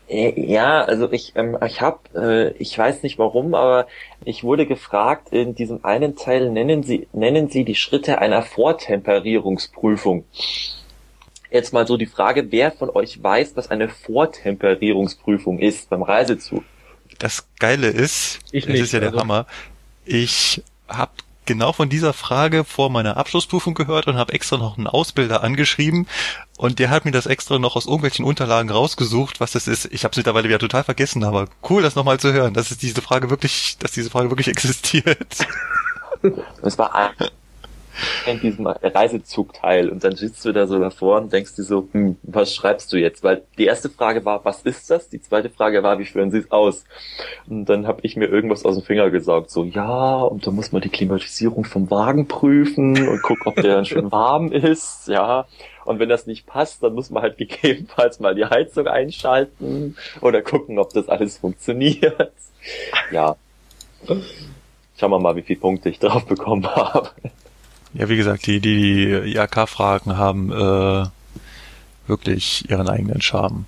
Ja, 0.09 0.83
also 0.83 1.11
ich, 1.11 1.33
ähm, 1.37 1.57
ich 1.67 1.81
habe, 1.81 2.01
äh, 2.15 2.57
ich 2.59 2.77
weiß 2.77 3.03
nicht 3.03 3.19
warum, 3.19 3.55
aber 3.55 3.87
ich 4.25 4.45
wurde 4.45 4.67
gefragt 4.67 5.29
in 5.31 5.55
diesem 5.55 5.85
einen 5.85 6.17
Teil 6.17 6.51
nennen 6.51 6.83
Sie 6.83 7.09
nennen 7.13 7.49
Sie 7.49 7.65
die 7.65 7.75
Schritte 7.75 8.19
einer 8.19 8.43
Vortemperierungsprüfung. 8.43 10.25
Jetzt 11.51 11.73
mal 11.73 11.87
so 11.87 11.97
die 11.97 12.07
Frage, 12.07 12.51
wer 12.51 12.73
von 12.73 12.91
euch 12.91 13.23
weiß, 13.23 13.53
was 13.57 13.71
eine 13.71 13.89
Vortemperierungsprüfung 13.89 15.59
ist 15.59 15.89
beim 15.89 16.03
Reisezug? 16.03 16.63
Das 17.19 17.47
Geile 17.59 17.89
ist, 17.89 18.41
ich 18.51 18.65
das 18.65 18.73
nicht, 18.73 18.83
ist 18.83 18.93
ja 18.93 19.01
der 19.01 19.11
also. 19.11 19.21
Hammer. 19.21 19.47
Ich 20.05 20.63
habe 20.89 21.13
genau 21.53 21.73
von 21.73 21.91
dieser 21.91 22.15
Frage 22.15 22.65
vor 22.65 22.89
meiner 22.89 23.19
Abschlussprüfung 23.19 23.75
gehört 23.75 24.07
und 24.07 24.17
habe 24.17 24.33
extra 24.33 24.57
noch 24.57 24.79
einen 24.79 24.87
Ausbilder 24.87 25.43
angeschrieben 25.43 26.07
und 26.57 26.79
der 26.79 26.89
hat 26.89 27.05
mir 27.05 27.11
das 27.11 27.27
extra 27.27 27.59
noch 27.59 27.77
aus 27.77 27.85
irgendwelchen 27.85 28.25
Unterlagen 28.25 28.71
rausgesucht, 28.71 29.39
was 29.39 29.53
das 29.53 29.69
ist. 29.69 29.85
Ich 29.93 30.05
habe 30.05 30.13
es 30.13 30.17
mittlerweile 30.17 30.49
wieder 30.49 30.59
total 30.59 30.83
vergessen, 30.83 31.25
aber 31.25 31.49
cool, 31.69 31.83
das 31.83 31.95
nochmal 31.95 32.19
zu 32.19 32.33
hören, 32.33 32.55
dass 32.55 32.71
es 32.71 32.79
diese 32.79 33.03
Frage 33.03 33.29
wirklich, 33.29 33.77
dass 33.81 33.93
diese 33.93 34.09
Frage 34.09 34.31
wirklich 34.31 34.49
existiert. 34.57 35.47
Es 36.63 36.79
war 36.79 37.13
in 38.27 38.41
diesem 38.41 38.67
Reisezugteil 38.67 39.89
und 39.89 40.05
dann 40.05 40.17
sitzt 40.17 40.45
du 40.45 40.53
da 40.53 40.67
so 40.67 40.79
davor 40.79 41.21
und 41.21 41.33
denkst 41.33 41.57
dir 41.57 41.63
so, 41.63 41.89
hm, 41.93 42.17
was 42.23 42.55
schreibst 42.55 42.93
du 42.93 42.97
jetzt? 42.97 43.23
Weil 43.23 43.43
die 43.59 43.67
erste 43.67 43.89
Frage 43.89 44.25
war, 44.25 44.45
was 44.45 44.63
ist 44.63 44.91
das? 44.91 45.09
Die 45.09 45.21
zweite 45.21 45.51
Frage 45.51 45.83
war, 45.83 45.99
wie 45.99 46.05
führen 46.05 46.31
sie 46.31 46.39
es 46.39 46.51
aus? 46.51 46.85
Und 47.49 47.67
dann 47.67 47.87
habe 47.87 48.01
ich 48.03 48.17
mir 48.17 48.27
irgendwas 48.27 48.65
aus 48.65 48.77
dem 48.77 48.85
Finger 48.85 49.11
gesaugt, 49.11 49.51
so 49.51 49.65
ja, 49.65 50.23
und 50.23 50.47
da 50.47 50.51
muss 50.51 50.73
man 50.73 50.83
die 50.83 50.89
Klimatisierung 50.89 51.65
vom 51.65 51.91
Wagen 51.91 52.29
prüfen 52.29 53.09
und 53.09 53.23
gucken, 53.23 53.47
ob 53.47 53.57
der 53.57 53.77
dann 53.77 53.85
schön 53.85 54.11
warm 54.11 54.53
ist, 54.53 55.09
ja. 55.09 55.47
Und 55.85 55.99
wenn 55.99 56.09
das 56.09 56.27
nicht 56.27 56.47
passt, 56.47 56.83
dann 56.83 56.95
muss 56.95 57.11
man 57.11 57.23
halt 57.23 57.39
gegebenenfalls 57.39 58.21
mal 58.21 58.35
die 58.35 58.45
Heizung 58.45 58.87
einschalten 58.87 59.97
oder 60.21 60.43
gucken, 60.43 60.79
ob 60.79 60.93
das 60.93 61.09
alles 61.09 61.39
funktioniert. 61.39 62.33
Ja. 63.11 63.37
Schauen 64.97 65.11
wir 65.11 65.19
mal, 65.19 65.37
wie 65.37 65.43
viele 65.43 65.61
Punkte 65.61 65.89
ich 65.89 65.99
drauf 65.99 66.27
bekommen 66.27 66.67
habe. 66.67 67.11
Ja, 67.95 68.09
wie 68.09 68.17
gesagt, 68.17 68.47
die, 68.47 68.61
die, 68.61 69.21
die 69.25 69.35
IAK-Fragen 69.35 70.17
haben 70.17 70.51
äh, 70.51 71.07
wirklich 72.07 72.69
ihren 72.71 72.89
eigenen 72.89 73.21
Charme. 73.21 73.67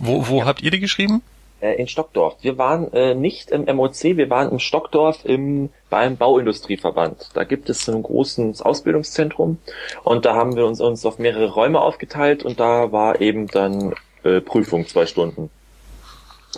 Wo, 0.00 0.26
wo 0.28 0.38
ja. 0.38 0.46
habt 0.46 0.62
ihr 0.62 0.70
die 0.70 0.80
geschrieben? 0.80 1.22
Äh, 1.60 1.76
in 1.76 1.88
Stockdorf. 1.88 2.36
Wir 2.42 2.58
waren 2.58 2.92
äh, 2.92 3.14
nicht 3.14 3.50
im 3.50 3.64
MOC, 3.64 4.02
wir 4.02 4.28
waren 4.28 4.50
im 4.50 4.58
Stockdorf 4.58 5.24
im, 5.24 5.70
beim 5.88 6.16
Bauindustrieverband. 6.16 7.30
Da 7.32 7.44
gibt 7.44 7.70
es 7.70 7.88
ein 7.88 8.02
großes 8.02 8.60
Ausbildungszentrum 8.60 9.58
und 10.02 10.24
da 10.26 10.34
haben 10.34 10.56
wir 10.56 10.66
uns, 10.66 10.80
uns 10.80 11.06
auf 11.06 11.18
mehrere 11.18 11.50
Räume 11.50 11.80
aufgeteilt 11.80 12.42
und 12.42 12.60
da 12.60 12.92
war 12.92 13.20
eben 13.20 13.46
dann 13.46 13.94
äh, 14.24 14.40
Prüfung 14.40 14.86
zwei 14.86 15.06
Stunden. 15.06 15.48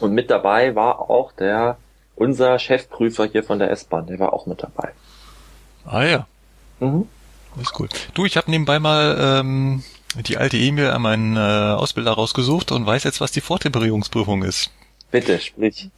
Und 0.00 0.12
mit 0.12 0.30
dabei 0.30 0.74
war 0.74 1.08
auch 1.08 1.32
der 1.32 1.76
unser 2.16 2.58
Chefprüfer 2.58 3.26
hier 3.26 3.44
von 3.44 3.58
der 3.58 3.70
S-Bahn, 3.70 4.06
der 4.06 4.18
war 4.18 4.32
auch 4.32 4.46
mit 4.46 4.62
dabei. 4.62 4.90
Ah 5.84 6.04
ja. 6.04 6.26
Mhm. 6.80 7.06
Das 7.56 7.68
ist 7.68 7.80
cool. 7.80 7.88
Du, 8.14 8.24
ich 8.24 8.36
habe 8.36 8.50
nebenbei 8.50 8.78
mal 8.78 9.16
ähm, 9.40 9.82
die 10.14 10.36
alte 10.36 10.56
E-Mail 10.56 10.90
an 10.90 11.02
meinen 11.02 11.36
äh, 11.36 11.40
Ausbilder 11.40 12.12
rausgesucht 12.12 12.72
und 12.72 12.86
weiß 12.86 13.04
jetzt, 13.04 13.20
was 13.20 13.32
die 13.32 13.40
Vortemperierungsprüfung 13.40 14.42
ist. 14.42 14.70
Bitte, 15.16 15.40
sprich. 15.40 15.88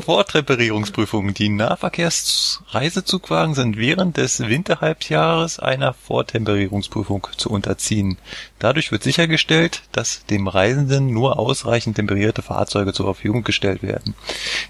Vortemperierungsprüfung. 0.00 1.34
Die 1.34 1.50
Nahverkehrsreisezugwagen 1.50 3.54
sind 3.54 3.76
während 3.76 4.16
des 4.16 4.40
Winterhalbjahres 4.40 5.58
einer 5.58 5.92
Vortemperierungsprüfung 5.92 7.26
zu 7.36 7.50
unterziehen. 7.50 8.16
Dadurch 8.58 8.90
wird 8.90 9.02
sichergestellt, 9.02 9.82
dass 9.92 10.24
dem 10.24 10.48
Reisenden 10.48 11.12
nur 11.12 11.38
ausreichend 11.38 11.96
temperierte 11.96 12.40
Fahrzeuge 12.40 12.94
zur 12.94 13.04
Verfügung 13.04 13.44
gestellt 13.44 13.82
werden. 13.82 14.14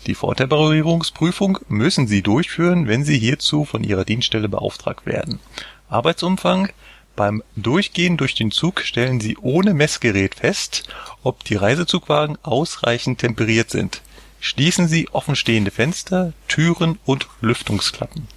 Die 0.09 0.17
Vortemperierungsprüfung 0.17 1.61
müssen 1.69 2.09
Sie 2.09 2.23
durchführen, 2.23 2.88
wenn 2.88 3.05
Sie 3.05 3.17
hierzu 3.17 3.64
von 3.64 3.85
Ihrer 3.85 4.05
Dienststelle 4.05 4.49
beauftragt 4.49 5.07
werden. 5.07 5.38
Arbeitsumfang 5.88 6.71
beim 7.18 7.42
Durchgehen 7.56 8.16
durch 8.16 8.37
den 8.37 8.52
Zug 8.52 8.82
stellen 8.82 9.18
Sie 9.18 9.37
ohne 9.38 9.75
Messgerät 9.75 10.37
fest, 10.37 10.84
ob 11.25 11.42
die 11.42 11.56
Reisezugwagen 11.56 12.38
ausreichend 12.44 13.18
temperiert 13.18 13.70
sind. 13.70 14.02
Schließen 14.38 14.87
Sie 14.87 15.08
offenstehende 15.10 15.72
Fenster, 15.72 16.32
Türen 16.46 16.96
und 17.04 17.26
Lüftungsklappen. 17.40 18.28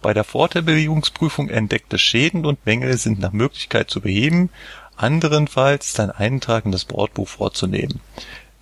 Bei 0.00 0.14
der 0.14 0.24
Vortemperierungsprüfung 0.24 1.50
entdeckte 1.50 1.98
Schäden 1.98 2.46
und 2.46 2.64
Mängel 2.64 2.96
sind 2.96 3.20
nach 3.20 3.32
Möglichkeit 3.32 3.90
zu 3.90 4.00
beheben, 4.00 4.48
anderenfalls 4.96 6.00
ein 6.00 6.10
Eintrag 6.10 6.64
in 6.64 6.72
das 6.72 6.86
Bordbuch 6.86 7.28
vorzunehmen. 7.28 8.00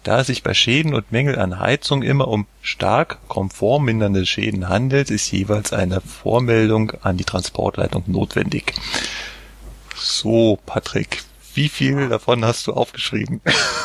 Da 0.02 0.22
es 0.22 0.26
sich 0.26 0.42
bei 0.42 0.54
Schäden 0.54 0.92
und 0.92 1.12
Mängel 1.12 1.38
an 1.38 1.60
Heizung 1.60 2.02
immer 2.02 2.26
um 2.26 2.48
stark 2.62 3.18
komfortmindernde 3.28 4.26
Schäden 4.26 4.68
handelt, 4.68 5.08
ist 5.12 5.30
jeweils 5.30 5.72
eine 5.72 6.00
Vormeldung 6.00 6.94
an 7.02 7.16
die 7.16 7.24
Transportleitung 7.24 8.02
notwendig. 8.08 8.74
So, 10.04 10.58
Patrick, 10.66 11.22
wie 11.54 11.68
viel 11.68 12.08
davon 12.08 12.44
hast 12.44 12.66
du 12.66 12.72
aufgeschrieben? 12.72 13.40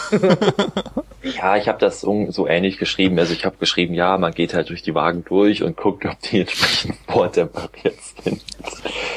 ja, 1.22 1.58
ich 1.58 1.68
habe 1.68 1.78
das 1.78 2.02
so, 2.02 2.32
so, 2.32 2.48
ähnlich 2.48 2.80
geschrieben. 2.80 3.20
Also 3.20 3.34
ich 3.34 3.46
habe 3.46 3.58
geschrieben, 3.58 3.94
ja, 3.94 4.18
man 4.18 4.34
geht 4.34 4.56
halt 4.56 4.70
durch 4.70 4.82
die 4.82 4.96
Wagen 4.96 5.24
durch 5.26 5.62
und 5.62 5.78
guckt, 5.78 6.06
ob 6.06 6.20
die 6.22 6.40
entsprechenden 6.42 6.98
bohrtemperiert 7.06 7.98
sind. 8.24 8.44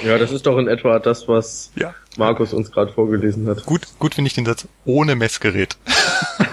Ja, 0.04 0.19
das 0.19 0.30
ist 0.30 0.45
doch 0.45 0.59
in 0.59 0.69
etwa 0.69 0.99
das, 0.99 1.26
was 1.26 1.73
ja. 1.75 1.95
Markus 2.19 2.52
uns 2.52 2.71
gerade 2.71 2.92
vorgelesen 2.92 3.49
hat. 3.49 3.64
Gut, 3.64 3.87
gut 3.99 4.14
finde 4.14 4.28
ich 4.28 4.35
den 4.35 4.45
Satz 4.45 4.69
ohne 4.85 5.16
Messgerät. 5.16 5.78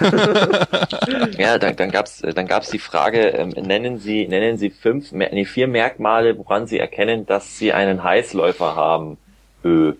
ja, 1.38 1.58
dann, 1.58 1.76
dann 1.76 1.90
gab's 1.90 2.22
dann 2.22 2.46
gab's 2.46 2.70
die 2.70 2.78
Frage, 2.78 3.28
ähm, 3.28 3.50
nennen 3.50 3.98
Sie 3.98 4.26
nennen 4.26 4.56
Sie 4.56 4.70
fünf, 4.70 5.12
nee, 5.12 5.44
vier 5.44 5.68
Merkmale, 5.68 6.38
woran 6.38 6.66
Sie 6.66 6.78
erkennen, 6.78 7.26
dass 7.26 7.58
Sie 7.58 7.74
einen 7.74 8.02
Heißläufer 8.02 8.76
haben. 8.76 9.18
Äh, 9.62 9.92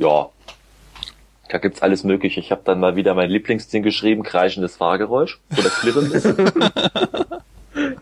ja, 0.00 0.30
da 1.50 1.58
gibt's 1.58 1.82
alles 1.82 2.04
mögliche. 2.04 2.40
Ich 2.40 2.50
habe 2.50 2.62
dann 2.64 2.80
mal 2.80 2.96
wieder 2.96 3.14
mein 3.14 3.28
Lieblingsding 3.28 3.82
geschrieben, 3.82 4.22
kreischendes 4.22 4.76
Fahrgeräusch 4.76 5.38
oder 5.58 5.68
klirrendes. 5.68 6.24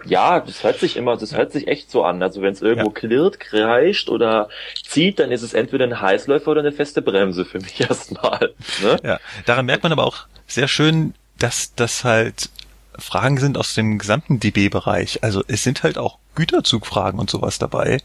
ja, 0.05 0.41
das 0.41 0.63
hört 0.63 0.79
sich 0.79 0.97
immer, 0.97 1.17
das 1.17 1.35
hört 1.35 1.53
sich 1.53 1.67
echt 1.67 1.91
so 1.91 2.05
an. 2.05 2.23
Also 2.23 2.41
wenn 2.41 2.53
es 2.53 2.63
irgendwo 2.63 2.89
ja. 2.89 2.95
klirrt, 2.95 3.41
kreischt 3.41 4.11
oder 4.11 4.49
zieht, 4.87 5.19
dann 5.19 5.33
ist 5.33 5.43
es 5.43 5.55
entweder 5.55 5.87
ein 5.87 6.01
Heißläufer 6.01 6.51
oder 6.51 6.61
eine 6.61 6.73
feste 6.73 7.03
Bremse 7.03 7.45
für 7.45 7.59
mich 7.59 7.81
erstmal. 7.89 8.55
Ne? 8.83 8.99
Ja, 9.03 9.19
daran 9.47 9.67
merkt 9.67 9.83
man 9.83 9.93
aber 9.93 10.05
auch 10.05 10.27
sehr 10.47 10.69
schön, 10.69 11.15
dass 11.39 11.75
das 11.75 12.05
halt 12.05 12.51
Fragen 12.99 13.39
sind 13.39 13.57
aus 13.59 13.75
dem 13.75 13.99
gesamten 13.99 14.41
DB-Bereich. 14.41 15.23
Also 15.23 15.43
es 15.49 15.63
sind 15.63 15.83
halt 15.83 15.99
auch 15.99 16.19
Güterzugfragen 16.35 17.19
und 17.19 17.31
sowas 17.31 17.59
dabei, 17.59 17.99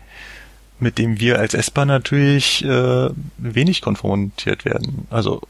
mit 0.83 0.99
dem 0.99 1.19
wir 1.19 1.39
als 1.39 1.55
S-Bahn 1.55 1.87
natürlich 1.87 2.63
äh, 2.63 3.09
wenig 3.37 3.81
konfrontiert 3.81 4.65
werden. 4.65 5.07
Also 5.09 5.41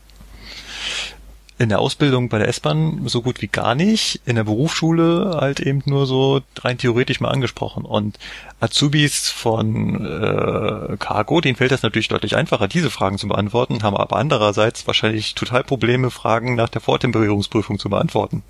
in 1.60 1.70
der 1.70 1.80
Ausbildung 1.80 2.30
bei 2.30 2.40
der 2.40 2.48
S-Bahn 2.48 3.02
so 3.06 3.22
gut 3.22 3.42
wie 3.42 3.48
gar 3.48 3.76
nicht, 3.76 4.22
in 4.26 4.36
der 4.36 4.44
Berufsschule 4.44 5.38
halt 5.40 5.60
eben 5.60 5.82
nur 5.86 6.06
so 6.06 6.42
rein 6.60 6.78
theoretisch 6.78 7.20
mal 7.20 7.30
angesprochen. 7.30 7.86
Und 7.86 8.18
Azubis 8.60 9.30
von 9.30 10.06
äh, 10.06 10.98
Cargo, 10.98 11.42
denen 11.42 11.56
fällt 11.56 11.72
das 11.72 11.84
natürlich 11.84 12.08
deutlich 12.08 12.36
einfacher, 12.36 12.68
diese 12.68 12.90
Fragen 12.90 13.18
zu 13.18 13.28
beantworten, 13.28 13.84
haben 13.84 13.98
aber 13.98 14.18
andererseits 14.18 14.88
wahrscheinlich 14.88 15.36
total 15.36 15.64
Probleme, 15.64 16.10
Fragen 16.10 16.56
nach 16.56 16.70
der 16.70 16.82
Vortemperierungsprüfung 16.82 17.80
zu 17.80 17.90
beantworten. 17.90 18.44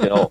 Genau. 0.00 0.30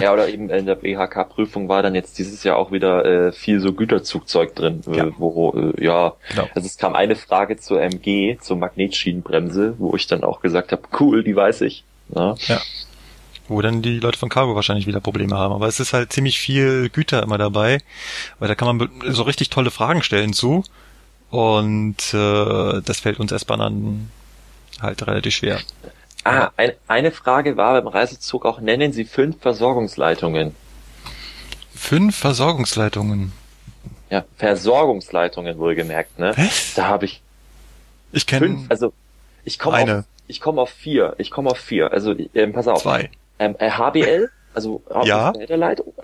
Ja, 0.00 0.12
oder 0.12 0.28
eben 0.28 0.50
in 0.50 0.66
der 0.66 0.74
BHK-Prüfung 0.74 1.68
war 1.68 1.82
dann 1.82 1.94
jetzt 1.94 2.18
dieses 2.18 2.42
Jahr 2.42 2.56
auch 2.56 2.72
wieder 2.72 3.04
äh, 3.04 3.32
viel 3.32 3.60
so 3.60 3.72
Güterzugzeug 3.72 4.54
drin, 4.54 4.82
äh, 4.88 4.96
ja. 4.96 5.06
wo 5.18 5.52
äh, 5.52 5.84
ja, 5.84 6.14
genau. 6.30 6.48
also 6.54 6.66
es 6.66 6.76
kam 6.76 6.94
eine 6.94 7.14
Frage 7.14 7.58
zur 7.58 7.80
MG, 7.80 8.36
zur 8.40 8.56
Magnetschienenbremse, 8.56 9.76
wo 9.78 9.94
ich 9.94 10.06
dann 10.08 10.24
auch 10.24 10.40
gesagt 10.40 10.72
habe, 10.72 10.82
cool, 10.98 11.22
die 11.22 11.36
weiß 11.36 11.60
ich. 11.60 11.84
Ja. 12.14 12.34
ja. 12.48 12.60
Wo 13.46 13.60
dann 13.60 13.82
die 13.82 14.00
Leute 14.00 14.18
von 14.18 14.30
Cargo 14.30 14.54
wahrscheinlich 14.56 14.86
wieder 14.86 15.00
Probleme 15.00 15.36
haben. 15.36 15.54
Aber 15.54 15.68
es 15.68 15.78
ist 15.78 15.92
halt 15.92 16.12
ziemlich 16.12 16.38
viel 16.38 16.88
Güter 16.88 17.22
immer 17.22 17.38
dabei, 17.38 17.80
weil 18.38 18.48
da 18.48 18.54
kann 18.54 18.76
man 18.76 18.90
so 19.08 19.22
richtig 19.22 19.50
tolle 19.50 19.70
Fragen 19.70 20.02
stellen 20.02 20.32
zu. 20.32 20.64
Und 21.30 22.14
äh, 22.14 22.80
das 22.84 23.00
fällt 23.00 23.20
uns 23.20 23.32
S-Bahnern 23.32 24.10
halt 24.80 25.06
relativ 25.06 25.34
schwer. 25.34 25.60
Ah, 26.24 26.50
ein, 26.56 26.72
eine 26.88 27.10
Frage 27.10 27.56
war 27.56 27.80
beim 27.80 27.86
Reisezug 27.86 28.46
auch, 28.46 28.60
nennen 28.60 28.92
Sie 28.92 29.04
fünf 29.04 29.40
Versorgungsleitungen. 29.40 30.54
Fünf 31.74 32.16
Versorgungsleitungen? 32.16 33.32
Ja, 34.10 34.24
Versorgungsleitungen 34.38 35.58
wohlgemerkt, 35.58 36.18
ne? 36.18 36.32
Was? 36.36 36.74
Da 36.74 36.86
habe 36.86 37.04
ich. 37.04 37.20
Ich 38.12 38.26
kenne. 38.26 38.64
Also 38.68 38.92
ich 39.44 39.58
komme 39.58 39.98
auf, 39.98 40.04
ich 40.26 40.40
komme 40.40 40.62
auf 40.62 40.70
vier. 40.70 41.14
Ich 41.18 41.30
komme 41.30 41.50
auf 41.50 41.58
vier. 41.58 41.92
Also 41.92 42.14
ähm, 42.34 42.52
pass 42.52 42.68
auf. 42.68 42.82
Zwei. 42.82 43.10
Ähm, 43.38 43.56
äh, 43.58 43.70
HBL, 43.70 44.30
also 44.54 44.82
ja. 45.04 45.32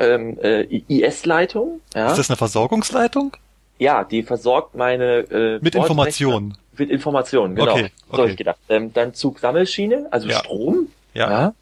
Ähm, 0.01 0.39
äh, 0.43 0.63
IS-Leitung. 0.89 1.81
Ja. 1.95 2.11
Ist 2.11 2.19
das 2.19 2.29
eine 2.29 2.37
Versorgungsleitung? 2.37 3.37
Ja, 3.81 4.05
die 4.05 4.23
versorgt 4.23 4.77
meine 4.77 5.19
äh, 5.31 5.59
mit 5.61 5.75
Informationen 5.75 6.57
mit 6.81 6.91
Informationen, 6.91 7.55
genau. 7.55 7.73
Okay, 7.73 7.85
okay. 7.85 7.93
So 8.11 8.19
habe 8.19 8.31
ich 8.31 8.37
gedacht. 8.37 8.59
Ähm, 8.69 8.93
dann 8.93 9.15
Zugsammelschiene, 9.15 10.09
also 10.11 10.29
ja. 10.29 10.39
Strom. 10.39 10.89
Ja. 11.15 11.31
ja. 11.31 11.55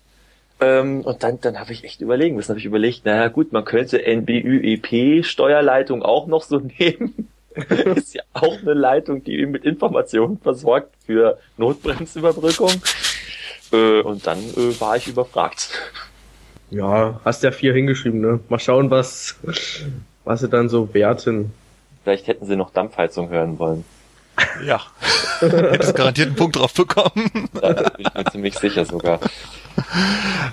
Ähm, 0.60 1.02
und 1.02 1.22
dann, 1.22 1.40
dann 1.40 1.60
habe 1.60 1.72
ich 1.72 1.84
echt 1.84 2.00
überlegen 2.00 2.36
müssen, 2.36 2.48
habe 2.48 2.58
ich 2.58 2.64
überlegt, 2.64 3.04
naja 3.04 3.28
gut, 3.28 3.52
man 3.52 3.64
könnte 3.64 3.98
NBÜEP 3.98 5.24
Steuerleitung 5.24 6.02
auch 6.02 6.26
noch 6.26 6.42
so 6.42 6.58
nehmen. 6.78 7.28
ist 7.96 8.14
ja 8.14 8.22
auch 8.34 8.58
eine 8.62 8.74
Leitung, 8.74 9.24
die 9.24 9.44
mit 9.46 9.64
Informationen 9.64 10.38
versorgt 10.38 10.94
für 11.04 11.38
Notbremsüberbrückung. 11.56 12.70
Äh, 13.72 14.00
und 14.00 14.26
dann 14.26 14.38
äh, 14.38 14.80
war 14.80 14.96
ich 14.96 15.08
überfragt. 15.08 15.70
Ja, 16.70 17.20
hast 17.24 17.42
ja 17.42 17.50
vier 17.50 17.74
hingeschrieben, 17.74 18.20
ne? 18.20 18.40
Mal 18.48 18.58
schauen, 18.58 18.90
was, 18.90 19.36
was 20.24 20.40
sie 20.40 20.48
dann 20.48 20.68
so 20.68 20.92
werten. 20.94 21.52
Vielleicht 22.02 22.26
hätten 22.26 22.46
sie 22.46 22.56
noch 22.56 22.70
Dampfheizung 22.70 23.28
hören 23.28 23.58
wollen. 23.58 23.84
Ja. 24.64 24.80
Hättest 25.40 25.94
garantiert 25.94 26.28
einen 26.28 26.36
Punkt 26.36 26.56
drauf 26.56 26.72
bekommen. 26.74 27.48
da 27.60 27.72
bin 27.72 28.06
ich 28.06 28.14
mir 28.14 28.24
ziemlich 28.30 28.58
sicher 28.58 28.84
sogar. 28.84 29.20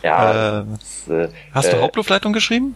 Ja. 0.04 0.62
Äh, 0.62 0.66
das, 0.80 1.08
äh, 1.08 1.30
hast 1.54 1.72
du 1.72 1.78
äh, 1.78 1.82
Hauptluftleitung 1.82 2.34
geschrieben? 2.34 2.76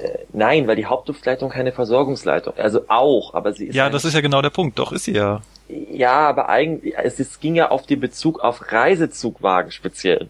Äh, 0.00 0.18
nein, 0.32 0.66
weil 0.66 0.76
die 0.76 0.86
Hauptluftleitung 0.86 1.50
keine 1.50 1.72
Versorgungsleitung, 1.72 2.54
also 2.56 2.82
auch, 2.88 3.34
aber 3.34 3.52
sie 3.52 3.66
ist. 3.66 3.74
Ja, 3.74 3.90
das 3.90 4.04
ist 4.04 4.14
ja 4.14 4.20
genau 4.20 4.42
der 4.42 4.50
Punkt, 4.50 4.78
doch 4.78 4.92
ist 4.92 5.04
sie 5.04 5.12
ja. 5.12 5.40
Ja, 5.68 6.28
aber 6.28 6.48
eigentlich, 6.48 6.94
es, 6.96 7.18
es 7.18 7.40
ging 7.40 7.54
ja 7.54 7.70
auf 7.70 7.86
den 7.86 8.00
Bezug 8.00 8.40
auf 8.40 8.72
Reisezugwagen 8.72 9.70
speziell. 9.70 10.28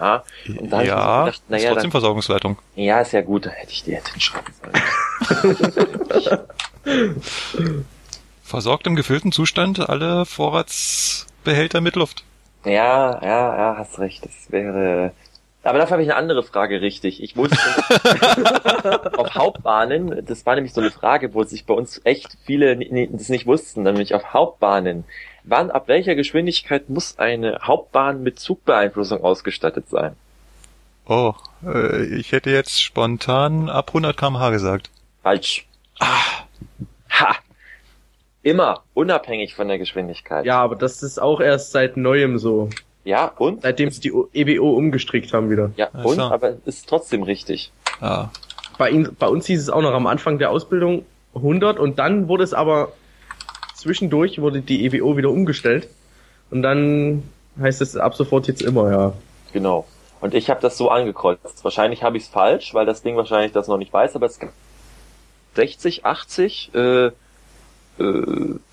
Ja, 0.00 0.24
und 0.58 0.70
dann 0.70 0.86
ja 0.86 1.24
gedacht, 1.24 1.42
naja, 1.48 1.62
ist 1.62 1.68
trotzdem 1.68 1.82
dann, 1.82 1.90
Versorgungsleitung. 1.92 2.58
Ja, 2.74 3.00
ist 3.00 3.12
ja 3.12 3.20
gut, 3.20 3.46
da 3.46 3.50
hätte 3.50 3.72
ich 3.72 3.84
die 3.84 3.90
jetzt 3.90 4.08
hinschreiben 4.08 4.54
sollen. 4.62 4.72
versorgt 8.50 8.86
im 8.86 8.96
gefüllten 8.96 9.32
Zustand 9.32 9.88
alle 9.88 10.26
Vorratsbehälter 10.26 11.80
mit 11.80 11.94
Luft. 11.94 12.24
Ja, 12.64 13.20
ja, 13.22 13.56
ja, 13.56 13.74
hast 13.78 13.98
recht. 14.00 14.24
Das 14.24 14.50
wäre. 14.50 15.12
Aber 15.62 15.78
dafür 15.78 15.92
habe 15.92 16.02
ich 16.02 16.08
eine 16.08 16.16
andere 16.16 16.42
Frage 16.42 16.80
richtig. 16.80 17.22
Ich 17.22 17.36
wusste 17.36 17.56
auf 19.18 19.34
Hauptbahnen, 19.34 20.24
das 20.24 20.44
war 20.46 20.54
nämlich 20.54 20.72
so 20.72 20.80
eine 20.80 20.90
Frage, 20.90 21.32
wo 21.34 21.44
sich 21.44 21.66
bei 21.66 21.74
uns 21.74 22.00
echt 22.04 22.38
viele 22.44 22.76
das 23.12 23.28
nicht 23.28 23.46
wussten, 23.46 23.82
nämlich 23.82 24.14
auf 24.14 24.32
Hauptbahnen. 24.32 25.04
Wann, 25.44 25.70
ab 25.70 25.88
welcher 25.88 26.14
Geschwindigkeit 26.14 26.88
muss 26.88 27.18
eine 27.18 27.60
Hauptbahn 27.62 28.22
mit 28.22 28.38
Zugbeeinflussung 28.38 29.22
ausgestattet 29.22 29.88
sein? 29.88 30.16
Oh, 31.06 31.34
äh, 31.64 32.04
ich 32.04 32.32
hätte 32.32 32.50
jetzt 32.50 32.82
spontan 32.82 33.68
ab 33.68 33.88
100 33.88 34.16
kmh 34.16 34.50
gesagt. 34.50 34.90
Falsch. 35.22 35.66
Ah. 35.98 36.44
Ha, 37.10 37.36
Immer, 38.42 38.82
unabhängig 38.94 39.54
von 39.54 39.68
der 39.68 39.78
Geschwindigkeit. 39.78 40.46
Ja, 40.46 40.62
aber 40.62 40.76
das 40.76 41.02
ist 41.02 41.20
auch 41.20 41.40
erst 41.40 41.72
seit 41.72 41.96
neuem 41.96 42.38
so. 42.38 42.70
Ja, 43.04 43.26
und? 43.36 43.62
Seitdem 43.62 43.90
sie 43.90 44.00
die 44.00 44.12
EBO 44.32 44.70
umgestrickt 44.70 45.32
haben 45.34 45.50
wieder. 45.50 45.72
Ja, 45.76 45.88
und? 45.88 46.16
So. 46.16 46.22
Aber 46.22 46.54
ist 46.64 46.88
trotzdem 46.88 47.22
richtig. 47.22 47.70
Ja. 48.00 48.30
Bei, 48.78 48.90
ihn, 48.90 49.14
bei 49.18 49.26
uns 49.26 49.46
hieß 49.46 49.60
es 49.60 49.68
auch 49.68 49.82
noch 49.82 49.92
am 49.92 50.06
Anfang 50.06 50.38
der 50.38 50.50
Ausbildung 50.50 51.04
100 51.34 51.78
und 51.78 51.98
dann 51.98 52.28
wurde 52.28 52.44
es 52.44 52.54
aber 52.54 52.92
zwischendurch 53.80 54.40
wurde 54.40 54.60
die 54.60 54.84
EBO 54.84 55.16
wieder 55.16 55.30
umgestellt 55.30 55.88
und 56.50 56.62
dann 56.62 57.22
heißt 57.60 57.80
es 57.80 57.96
ab 57.96 58.14
sofort 58.14 58.46
jetzt 58.48 58.62
immer, 58.62 58.90
ja. 58.90 59.12
Genau. 59.52 59.86
Und 60.20 60.34
ich 60.34 60.50
habe 60.50 60.60
das 60.60 60.76
so 60.76 60.90
angekreuzt. 60.90 61.64
Wahrscheinlich 61.64 62.02
habe 62.02 62.16
ich 62.16 62.24
es 62.24 62.28
falsch, 62.28 62.74
weil 62.74 62.86
das 62.86 63.02
Ding 63.02 63.16
wahrscheinlich 63.16 63.52
das 63.52 63.68
noch 63.68 63.78
nicht 63.78 63.92
weiß, 63.92 64.16
aber 64.16 64.26
es 64.26 64.38
60, 65.54 66.04
80, 66.04 66.74
äh, 66.74 67.06
äh, 67.06 67.12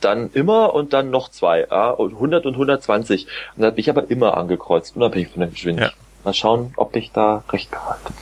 dann 0.01 0.29
immer 0.33 0.73
und 0.73 0.93
dann 0.93 1.09
noch 1.09 1.29
zwei, 1.29 1.67
ja, 1.69 1.89
und 1.89 2.13
100 2.13 2.45
und 2.45 2.53
120. 2.53 3.25
Und 3.55 3.61
da 3.61 3.67
habe 3.67 3.79
ich 3.79 3.89
aber 3.89 4.09
immer 4.11 4.37
angekreuzt, 4.37 4.95
unabhängig 4.95 5.29
von 5.29 5.39
der 5.39 5.49
Geschwindigkeit. 5.49 5.91
Ja. 5.91 6.23
Mal 6.23 6.33
schauen, 6.33 6.73
ob 6.75 6.95
ich 6.95 7.11
da 7.11 7.43
recht 7.49 7.71
behalte. 7.71 8.13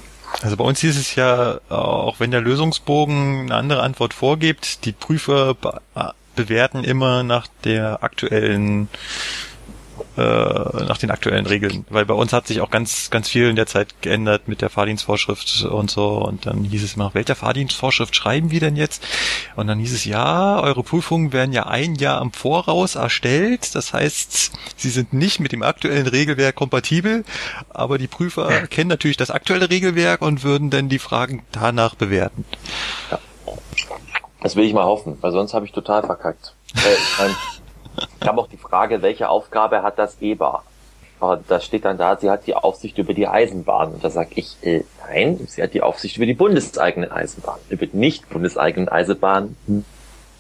Also 0.42 0.58
bei 0.58 0.64
uns 0.64 0.80
hieß 0.82 0.98
es 0.98 1.16
ja, 1.16 1.60
auch 1.70 2.20
wenn 2.20 2.32
der 2.32 2.42
Lösungsbogen 2.42 3.46
eine 3.46 3.56
andere 3.56 3.82
Antwort 3.82 4.14
vorgibt, 4.14 4.86
die 4.86 4.92
Prüfer 4.92 5.56
bewerten 6.36 6.84
immer 6.84 7.24
nach 7.24 7.48
der 7.64 8.04
aktuellen 8.04 8.90
äh, 10.18 10.22
nach 10.22 10.98
den 10.98 11.12
aktuellen 11.12 11.46
Regeln. 11.46 11.86
Weil 11.90 12.06
bei 12.06 12.14
uns 12.14 12.32
hat 12.32 12.48
sich 12.48 12.62
auch 12.62 12.70
ganz, 12.70 13.10
ganz 13.10 13.28
viel 13.30 13.50
in 13.50 13.56
der 13.56 13.66
Zeit 13.66 14.02
geändert 14.02 14.48
mit 14.48 14.62
der 14.62 14.70
Fahrdienstvorschrift 14.70 15.64
und 15.64 15.92
so. 15.92 16.18
Und 16.26 16.46
dann 16.46 16.64
hieß 16.64 16.84
es 16.84 16.96
immer, 16.96 17.14
welcher 17.14 17.36
Fahrdienstvorschrift 17.36 18.16
schreiben 18.16 18.52
wir 18.52 18.62
denn 18.62 18.76
jetzt? 18.76 19.06
Und 19.56 19.68
dann 19.68 19.80
hieß 19.80 19.94
es, 19.94 20.06
ja, 20.06 20.60
eure 20.62 20.84
Prüfungen 20.84 21.34
werden 21.34 21.52
ja 21.52 21.66
ein 21.68 21.96
Jahr 21.96 22.22
am 22.22 22.32
Voraus 22.32 22.96
erstellt. 22.96 23.76
Das 23.76 23.94
heißt, 23.94 24.54
sie 24.78 24.90
sind 24.90 25.14
nicht 25.14 25.40
mit 25.40 25.52
dem 25.52 25.64
aktuellen 25.64 26.08
Regelwerk 26.08 26.56
kompatibel, 26.56 27.26
aber 27.70 27.98
die 27.98 28.08
Prüfer 28.08 28.68
kennen 28.68 28.90
natürlich 28.90 29.18
das 29.18 29.32
aktuelle 29.32 29.70
Regelwerk 29.70 30.22
und 30.22 30.44
würden 30.44 30.70
dann 30.70 30.88
die 30.88 31.00
Fragen 31.00 31.44
danach 31.52 31.96
bewerten. 31.96 32.46
Ja. 33.12 33.20
Das 34.46 34.56
will 34.56 34.66
ich 34.66 34.74
mal 34.76 34.86
hoffen, 34.86 35.18
weil 35.22 35.32
sonst 35.32 35.56
habe 35.56 35.66
ich 35.66 35.72
total 35.72 36.04
verkackt. 36.04 36.54
Ich 36.68 36.84
mein, 37.18 37.36
Ich 38.22 38.28
habe 38.28 38.40
auch 38.40 38.48
die 38.48 38.58
Frage, 38.58 39.02
welche 39.02 39.28
Aufgabe 39.28 39.82
hat 39.82 39.98
das 39.98 40.18
EBA? 40.22 40.62
Und 41.20 41.50
da 41.50 41.60
steht 41.60 41.84
dann 41.84 41.98
da, 41.98 42.16
sie 42.16 42.30
hat 42.30 42.46
die 42.46 42.54
Aufsicht 42.54 43.00
über 43.00 43.16
die 43.16 43.26
Eisenbahn. 43.28 43.94
Und 43.94 44.04
da 44.04 44.12
sage 44.12 44.30
ich, 44.36 44.56
äh, 44.62 44.84
nein, 45.08 45.40
sie 45.48 45.64
hat 45.64 45.74
die 45.74 45.82
Aufsicht 45.82 46.18
über 46.18 46.28
die 46.28 46.36
bundeseigene 46.36 47.12
Eisenbahn. 47.12 47.58
Über 47.70 47.88
die 47.88 47.98
nicht 47.98 48.30
bundeseigenen 48.30 48.88
Eisenbahn, 48.88 49.56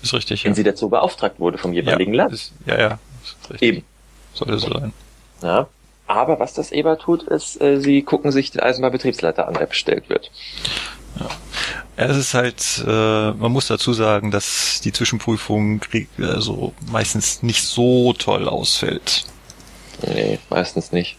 Ist 0.03 0.13
richtig. 0.13 0.43
wenn 0.43 0.51
Ja, 0.51 0.55
sie 0.55 0.63
dazu 0.63 0.89
beauftragt 0.89 1.39
wurde 1.39 1.57
vom 1.57 1.73
jeweiligen 1.73 2.13
ja, 2.13 2.23
Land. 2.25 2.33
ist, 2.35 2.53
ja, 2.67 2.79
ja. 2.79 2.99
Ist 3.23 3.49
richtig. 3.53 3.61
Eben. 3.67 3.85
Sollte 4.35 4.59
so 4.59 4.67
sein. 4.71 4.93
Ja. 5.41 5.65
Aber 6.05 6.39
was 6.39 6.53
das 6.53 6.71
EBA 6.71 6.97
tut, 6.97 7.23
ist, 7.23 7.59
äh, 7.59 7.79
sie 7.79 8.03
gucken 8.03 8.31
sich 8.31 8.51
den 8.51 8.61
Eisenbahnbetriebsleiter 8.61 9.47
an, 9.47 9.55
der 9.55 9.65
bestellt 9.65 10.09
wird. 10.09 10.29
Ja, 11.19 11.27
es 11.97 12.17
ist 12.17 12.33
halt, 12.33 12.83
äh, 12.85 13.31
man 13.31 13.51
muss 13.51 13.67
dazu 13.67 13.93
sagen, 13.93 14.31
dass 14.31 14.81
die 14.81 14.91
Zwischenprüfung 14.91 15.81
also 16.19 16.73
meistens 16.91 17.43
nicht 17.43 17.63
so 17.63 18.13
toll 18.13 18.47
ausfällt. 18.47 19.25
Nee, 20.05 20.39
meistens 20.49 20.91
nicht. 20.91 21.17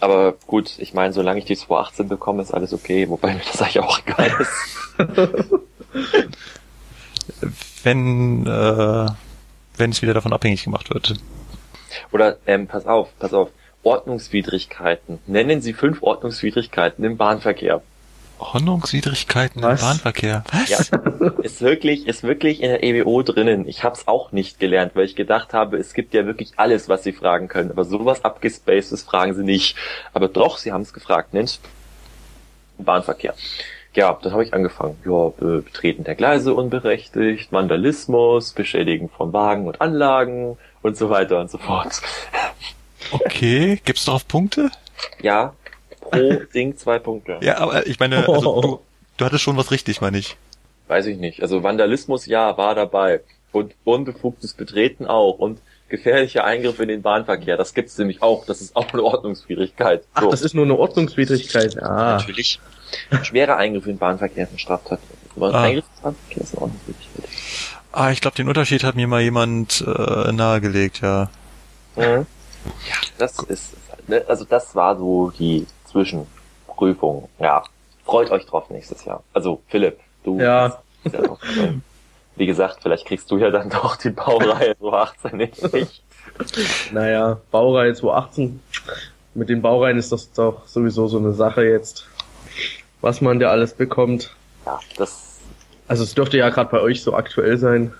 Aber 0.00 0.34
gut, 0.46 0.78
ich 0.78 0.94
meine, 0.94 1.12
solange 1.12 1.40
ich 1.40 1.44
die 1.44 1.56
218 1.56 2.08
bekomme, 2.08 2.42
ist 2.42 2.52
alles 2.52 2.72
okay, 2.72 3.08
wobei 3.08 3.34
mir 3.34 3.40
das 3.50 3.62
eigentlich 3.62 3.80
auch 3.80 4.00
egal 4.06 4.32
ist. 4.40 4.98
Wenn, 7.82 8.46
äh, 8.46 9.06
wenn 9.76 9.90
es 9.90 10.02
wieder 10.02 10.14
davon 10.14 10.32
abhängig 10.32 10.64
gemacht 10.64 10.90
wird. 10.90 11.14
Oder, 12.12 12.38
ähm, 12.46 12.66
pass 12.66 12.86
auf, 12.86 13.08
pass 13.18 13.32
auf. 13.32 13.50
Ordnungswidrigkeiten. 13.82 15.20
Nennen 15.26 15.60
Sie 15.60 15.72
fünf 15.72 16.02
Ordnungswidrigkeiten 16.02 17.04
im 17.04 17.16
Bahnverkehr. 17.16 17.82
Ordnungswidrigkeiten 18.38 19.62
Was? 19.62 19.80
im 19.80 19.86
Bahnverkehr. 19.86 20.44
Was? 20.52 20.68
Ja, 20.68 20.78
ist 21.42 21.60
wirklich, 21.60 22.06
ist 22.06 22.22
wirklich 22.22 22.62
in 22.62 22.68
der 22.70 22.82
EWO 22.82 23.22
drinnen. 23.22 23.66
Ich 23.68 23.82
hab's 23.84 24.06
auch 24.06 24.32
nicht 24.32 24.58
gelernt, 24.60 24.92
weil 24.94 25.04
ich 25.04 25.16
gedacht 25.16 25.52
habe, 25.52 25.76
es 25.78 25.94
gibt 25.94 26.14
ja 26.14 26.26
wirklich 26.26 26.52
alles, 26.56 26.88
was 26.88 27.02
Sie 27.02 27.12
fragen 27.12 27.48
können. 27.48 27.70
Aber 27.70 27.84
sowas 27.84 28.24
abgespacedes 28.24 29.02
fragen 29.02 29.34
Sie 29.34 29.44
nicht. 29.44 29.76
Aber 30.12 30.28
doch, 30.28 30.58
Sie 30.58 30.72
haben 30.72 30.82
es 30.82 30.92
gefragt. 30.92 31.32
Nenn's 31.34 31.60
Bahnverkehr. 32.78 33.34
Ja, 33.94 34.18
dann 34.22 34.32
habe 34.32 34.44
ich 34.44 34.52
angefangen. 34.52 34.96
Ja, 35.06 35.28
Be- 35.30 35.62
Betreten 35.62 36.04
der 36.04 36.14
Gleise 36.14 36.52
unberechtigt, 36.52 37.50
Vandalismus, 37.50 38.52
Beschädigen 38.52 39.08
von 39.08 39.32
Wagen 39.32 39.66
und 39.66 39.80
Anlagen 39.80 40.58
und 40.82 40.98
so 40.98 41.08
weiter 41.08 41.40
und 41.40 41.50
so 41.50 41.56
fort. 41.56 42.02
Okay, 43.10 43.80
gibt's 43.84 44.04
darauf 44.04 44.28
Punkte? 44.28 44.70
Ja, 45.22 45.54
pro 46.10 46.32
Ding 46.54 46.76
zwei 46.76 46.98
Punkte. 46.98 47.38
Ja, 47.42 47.58
aber 47.58 47.86
ich 47.86 47.98
meine, 48.00 48.28
also 48.28 48.60
du, 48.60 48.80
du 49.16 49.24
hattest 49.24 49.42
schon 49.42 49.56
was 49.56 49.70
richtig, 49.70 50.00
meine 50.00 50.18
ich. 50.18 50.36
Weiß 50.88 51.06
ich 51.06 51.18
nicht. 51.18 51.42
Also 51.42 51.62
Vandalismus, 51.62 52.26
ja, 52.26 52.56
war 52.56 52.74
dabei. 52.74 53.20
Und 53.52 53.74
unbefugtes 53.84 54.52
Betreten 54.54 55.06
auch. 55.06 55.38
Und 55.38 55.60
gefährlicher 55.88 56.44
Eingriff 56.44 56.78
in 56.80 56.88
den 56.88 57.02
Bahnverkehr, 57.02 57.56
das 57.56 57.74
gibt's 57.74 57.96
nämlich 57.98 58.22
auch. 58.22 58.44
Das 58.46 58.60
ist 58.60 58.76
auch 58.76 58.92
eine 58.92 59.02
Ordnungswidrigkeit. 59.02 60.04
Ach, 60.14 60.22
So. 60.22 60.30
das 60.30 60.42
ist 60.42 60.54
nur 60.54 60.64
eine 60.64 60.76
Ordnungswidrigkeit. 60.78 61.80
Ah. 61.82 62.16
Natürlich. 62.18 62.60
Schwerer 63.22 63.56
Eingriff 63.56 63.86
in 63.86 63.92
den 63.94 63.98
Bahnverkehr 63.98 64.44
ist 64.44 64.50
eine 64.50 64.58
Straftat. 64.58 65.00
Aber 65.34 65.48
ein 65.48 65.54
Ah. 65.54 65.62
Eingriff 65.62 65.84
in 65.84 65.94
den 65.96 66.02
Bahnverkehr 66.02 66.42
ist 66.42 66.52
eine 66.54 66.62
Ordnungswidrigkeit. 66.62 67.24
Ah, 67.92 68.10
ich 68.10 68.20
glaube, 68.20 68.36
den 68.36 68.48
Unterschied 68.48 68.84
hat 68.84 68.94
mir 68.94 69.06
mal 69.06 69.22
jemand 69.22 69.82
äh, 69.86 70.32
nahegelegt, 70.32 71.00
ja. 71.00 71.30
Mhm. 71.96 72.26
Ja, 72.88 72.96
das 73.18 73.38
ist, 73.44 73.72
ne, 74.06 74.22
also 74.28 74.44
das 74.44 74.74
war 74.74 74.98
so 74.98 75.30
die 75.38 75.66
Zwischenprüfung. 75.96 77.28
Ja, 77.38 77.62
freut 78.04 78.30
euch 78.30 78.44
drauf 78.46 78.68
nächstes 78.70 79.04
Jahr. 79.04 79.22
Also 79.32 79.62
Philipp, 79.68 79.98
du 80.24 80.38
Ja. 80.38 80.78
ja 81.10 81.20
noch, 81.22 81.38
wie 82.36 82.46
gesagt, 82.46 82.80
vielleicht 82.82 83.06
kriegst 83.06 83.30
du 83.30 83.38
ja 83.38 83.50
dann 83.50 83.70
doch 83.70 83.96
die 83.96 84.10
Baureihe 84.10 84.76
so 84.78 84.92
18 84.92 85.36
nicht. 85.36 85.56
Naja, 86.92 87.38
Baureihe 87.50 87.94
2018. 87.94 88.60
Mit 89.34 89.48
den 89.48 89.62
Baureihen 89.62 89.98
ist 89.98 90.12
das 90.12 90.32
doch 90.32 90.66
sowieso 90.66 91.08
so 91.08 91.18
eine 91.18 91.32
Sache 91.32 91.64
jetzt. 91.64 92.06
Was 93.00 93.20
man 93.20 93.38
da 93.38 93.50
alles 93.50 93.74
bekommt. 93.74 94.34
Ja, 94.64 94.80
das, 94.96 95.38
Also 95.88 96.02
es 96.04 96.14
dürfte 96.14 96.36
ja 96.38 96.48
gerade 96.50 96.70
bei 96.70 96.80
euch 96.80 97.02
so 97.02 97.14
aktuell 97.14 97.56
sein. 97.58 97.92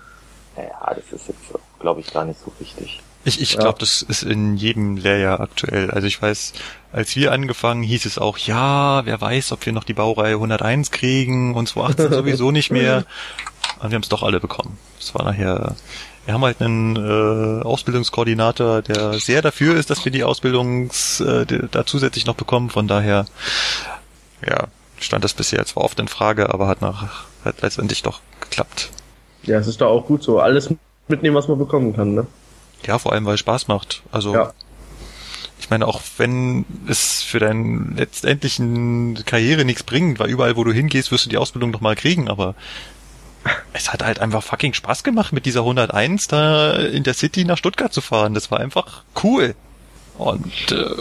ja, 0.55 0.93
das 0.93 1.13
ist 1.13 1.27
jetzt, 1.29 1.53
glaube 1.79 2.01
ich, 2.01 2.11
gar 2.13 2.25
nicht 2.25 2.39
so 2.39 2.51
wichtig. 2.59 3.01
Ich, 3.27 3.41
ich 3.41 3.53
Ja. 3.53 3.59
glaube, 3.59 3.79
das 3.79 4.01
ist 4.01 4.23
in 4.23 4.55
jedem 4.55 4.95
Lehrjahr 4.95 5.39
aktuell. 5.41 5.91
Also 5.91 6.07
ich 6.07 6.21
weiß, 6.21 6.53
als 6.93 7.15
wir 7.15 7.33
angefangen, 7.33 7.83
hieß 7.83 8.05
es 8.05 8.17
auch, 8.17 8.37
ja, 8.37 9.05
wer 9.05 9.19
weiß, 9.19 9.51
ob 9.51 9.65
wir 9.65 9.73
noch 9.73 9.83
die 9.83 9.93
Baureihe 9.93 10.35
101 10.35 10.91
kriegen 10.91 11.53
und 11.53 11.67
218 11.67 12.11
sowieso 12.13 12.51
nicht 12.51 12.71
mehr. 12.71 13.05
Und 13.81 13.91
wir 13.91 13.95
haben 13.95 14.03
es 14.03 14.09
doch 14.09 14.23
alle 14.23 14.39
bekommen. 14.39 14.77
Es 14.99 15.13
war 15.13 15.25
nachher, 15.25 15.75
wir 16.25 16.33
haben 16.33 16.43
halt 16.43 16.61
einen 16.61 16.95
äh, 16.95 17.63
Ausbildungskoordinator, 17.63 18.81
der 18.81 19.13
sehr 19.19 19.41
dafür 19.41 19.75
ist, 19.75 19.89
dass 19.89 20.05
wir 20.05 20.11
die 20.11 20.23
Ausbildungs 20.23 21.19
äh, 21.19 21.45
da 21.69 21.85
zusätzlich 21.85 22.25
noch 22.25 22.35
bekommen. 22.35 22.69
Von 22.69 22.87
daher, 22.87 23.25
ja, 24.47 24.67
stand 24.99 25.23
das 25.23 25.33
bisher 25.33 25.65
zwar 25.65 25.83
oft 25.83 25.99
in 25.99 26.07
Frage, 26.07 26.53
aber 26.53 26.67
hat 26.67 26.81
nach 26.81 27.25
hat 27.43 27.61
letztendlich 27.61 28.03
doch 28.03 28.21
geklappt. 28.39 28.89
Ja, 29.43 29.57
es 29.59 29.67
ist 29.67 29.81
doch 29.81 29.89
auch 29.89 30.05
gut 30.05 30.23
so. 30.23 30.39
Alles 30.39 30.73
mitnehmen, 31.07 31.35
was 31.35 31.47
man 31.47 31.57
bekommen 31.57 31.95
kann, 31.95 32.13
ne? 32.13 32.25
Ja, 32.85 32.99
vor 32.99 33.13
allem, 33.13 33.25
weil 33.25 33.33
es 33.35 33.39
Spaß 33.39 33.67
macht. 33.67 34.01
Also 34.11 34.33
Ja. 34.33 34.53
ich 35.59 35.69
meine, 35.69 35.87
auch 35.87 36.01
wenn 36.17 36.65
es 36.87 37.23
für 37.23 37.39
deinen 37.39 37.95
letztendlichen 37.97 39.23
Karriere 39.25 39.65
nichts 39.65 39.83
bringt, 39.83 40.19
weil 40.19 40.29
überall, 40.29 40.55
wo 40.55 40.63
du 40.63 40.71
hingehst, 40.71 41.11
wirst 41.11 41.25
du 41.25 41.29
die 41.29 41.37
Ausbildung 41.37 41.71
noch 41.71 41.81
mal 41.81 41.95
kriegen, 41.95 42.29
aber 42.29 42.55
es 43.73 43.91
hat 43.93 44.03
halt 44.03 44.19
einfach 44.19 44.43
fucking 44.43 44.73
Spaß 44.73 45.03
gemacht, 45.03 45.33
mit 45.33 45.45
dieser 45.45 45.61
101 45.61 46.27
da 46.27 46.73
in 46.73 47.03
der 47.03 47.13
City 47.13 47.45
nach 47.45 47.57
Stuttgart 47.57 47.93
zu 47.93 48.01
fahren. 48.01 48.33
Das 48.33 48.51
war 48.51 48.59
einfach 48.59 49.03
cool. 49.23 49.55
Und 50.17 50.71
äh, 50.71 50.95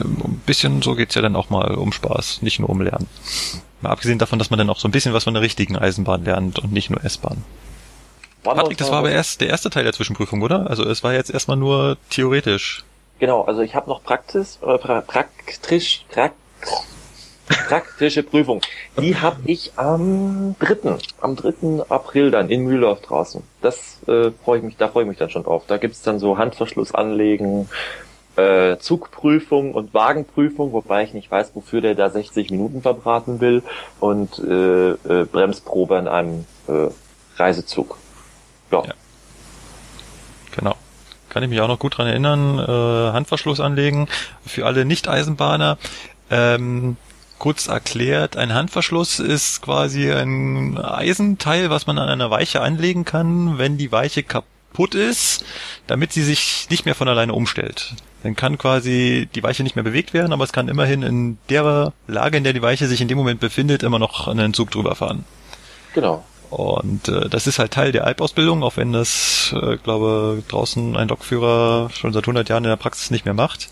ein 0.00 0.40
bisschen 0.46 0.82
so 0.82 0.94
geht's 0.94 1.14
ja 1.16 1.22
dann 1.22 1.34
auch 1.36 1.50
mal 1.50 1.74
um 1.74 1.92
Spaß, 1.92 2.42
nicht 2.42 2.60
nur 2.60 2.70
um 2.70 2.80
Lernen. 2.80 3.08
Mal 3.80 3.90
abgesehen 3.90 4.18
davon, 4.20 4.38
dass 4.38 4.50
man 4.50 4.58
dann 4.58 4.70
auch 4.70 4.78
so 4.78 4.86
ein 4.86 4.92
bisschen 4.92 5.12
was 5.12 5.24
von 5.24 5.34
der 5.34 5.42
richtigen 5.42 5.76
Eisenbahn 5.76 6.24
lernt 6.24 6.60
und 6.60 6.72
nicht 6.72 6.88
nur 6.88 7.04
S-Bahn. 7.04 7.44
Wir 8.42 8.54
Patrick, 8.54 8.78
das 8.78 8.90
war 8.90 8.98
aber 8.98 9.10
erst 9.10 9.40
der 9.40 9.48
erste 9.48 9.70
Teil 9.70 9.84
der 9.84 9.92
Zwischenprüfung, 9.92 10.42
oder? 10.42 10.68
Also 10.68 10.84
es 10.84 11.04
war 11.04 11.12
jetzt 11.12 11.30
erstmal 11.30 11.56
nur 11.56 11.96
theoretisch. 12.10 12.84
Genau, 13.18 13.42
also 13.42 13.60
ich 13.60 13.74
habe 13.74 13.88
noch 13.88 14.02
Praxis, 14.02 14.58
äh, 14.62 14.78
pra 14.78 15.00
praktisch, 15.00 16.04
prak 16.10 16.32
praktische 17.68 18.22
Prüfung. 18.22 18.60
Die 18.98 19.16
habe 19.16 19.40
ich 19.44 19.72
am 19.76 20.56
3. 20.58 20.96
am 21.20 21.36
3. 21.36 21.84
April 21.88 22.30
dann 22.30 22.48
in 22.50 22.64
Mühldorf 22.64 23.00
draußen. 23.02 23.42
Das 23.60 23.98
äh, 24.06 24.30
freue 24.44 24.58
ich 24.58 24.64
mich, 24.64 24.76
da 24.76 24.88
freue 24.88 25.04
ich 25.04 25.08
mich 25.08 25.18
dann 25.18 25.30
schon 25.30 25.44
drauf. 25.44 25.64
Da 25.66 25.76
gibt's 25.76 26.02
dann 26.02 26.18
so 26.18 26.38
Handverschluss 26.38 26.94
anlegen, 26.94 27.68
äh, 28.36 28.78
Zugprüfung 28.78 29.74
und 29.74 29.92
Wagenprüfung, 29.94 30.72
wobei 30.72 31.04
ich 31.04 31.14
nicht 31.14 31.30
weiß, 31.30 31.52
wofür 31.54 31.80
der 31.80 31.94
da 31.94 32.10
60 32.10 32.50
Minuten 32.50 32.82
verbraten 32.82 33.40
will 33.40 33.62
und 34.00 34.38
äh, 34.38 34.90
äh, 34.92 35.24
Bremsprobe 35.24 35.98
in 35.98 36.08
einem 36.08 36.46
äh, 36.68 36.88
Reisezug. 37.36 37.98
Ja. 38.72 38.82
Ja. 38.84 38.94
Genau. 40.56 40.76
Kann 41.28 41.42
ich 41.42 41.48
mich 41.48 41.60
auch 41.60 41.68
noch 41.68 41.78
gut 41.78 41.96
dran 41.96 42.06
erinnern. 42.06 42.58
Äh, 42.58 43.12
Handverschluss 43.12 43.60
anlegen 43.60 44.08
für 44.46 44.66
alle 44.66 44.84
Nicht-Eisenbahner. 44.84 45.78
Ähm, 46.30 46.96
kurz 47.38 47.66
erklärt, 47.66 48.36
ein 48.36 48.54
Handverschluss 48.54 49.18
ist 49.18 49.62
quasi 49.62 50.12
ein 50.12 50.78
Eisenteil, 50.78 51.70
was 51.70 51.86
man 51.86 51.98
an 51.98 52.08
einer 52.08 52.30
Weiche 52.30 52.60
anlegen 52.60 53.04
kann, 53.04 53.58
wenn 53.58 53.78
die 53.78 53.90
Weiche 53.90 54.22
kaputt 54.22 54.94
ist, 54.94 55.44
damit 55.86 56.12
sie 56.12 56.22
sich 56.22 56.68
nicht 56.70 56.84
mehr 56.84 56.94
von 56.94 57.08
alleine 57.08 57.32
umstellt. 57.32 57.94
Dann 58.22 58.36
kann 58.36 58.58
quasi 58.58 59.28
die 59.34 59.42
Weiche 59.42 59.64
nicht 59.64 59.74
mehr 59.74 59.82
bewegt 59.82 60.14
werden, 60.14 60.32
aber 60.32 60.44
es 60.44 60.52
kann 60.52 60.68
immerhin 60.68 61.02
in 61.02 61.38
der 61.48 61.92
Lage, 62.06 62.36
in 62.36 62.44
der 62.44 62.52
die 62.52 62.62
Weiche 62.62 62.86
sich 62.86 63.00
in 63.00 63.08
dem 63.08 63.18
Moment 63.18 63.40
befindet, 63.40 63.82
immer 63.82 63.98
noch 63.98 64.32
den 64.32 64.54
Zug 64.54 64.70
drüber 64.70 64.94
fahren. 64.94 65.24
Genau. 65.94 66.24
Und 66.52 67.08
äh, 67.08 67.30
das 67.30 67.46
ist 67.46 67.58
halt 67.58 67.70
Teil 67.70 67.92
der 67.92 68.04
Alpausbildung, 68.04 68.62
auch 68.62 68.76
wenn 68.76 68.92
das, 68.92 69.54
äh, 69.56 69.78
glaube 69.78 70.42
draußen 70.48 70.98
ein 70.98 71.08
Lokführer 71.08 71.88
schon 71.94 72.12
seit 72.12 72.24
100 72.24 72.50
Jahren 72.50 72.64
in 72.64 72.68
der 72.68 72.76
Praxis 72.76 73.10
nicht 73.10 73.24
mehr 73.24 73.32
macht. 73.32 73.70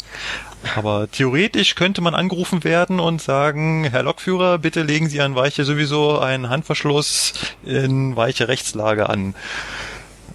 Aber 0.76 1.10
theoretisch 1.10 1.74
könnte 1.74 2.00
man 2.00 2.14
angerufen 2.14 2.64
werden 2.64 2.98
und 2.98 3.20
sagen, 3.20 3.84
Herr 3.84 4.02
Lokführer, 4.02 4.56
bitte 4.56 4.82
legen 4.82 5.10
Sie 5.10 5.20
an 5.20 5.34
Weiche 5.34 5.66
sowieso 5.66 6.18
einen 6.20 6.48
Handverschluss 6.48 7.34
in 7.64 8.16
weiche 8.16 8.48
Rechtslage 8.48 9.10
an. 9.10 9.34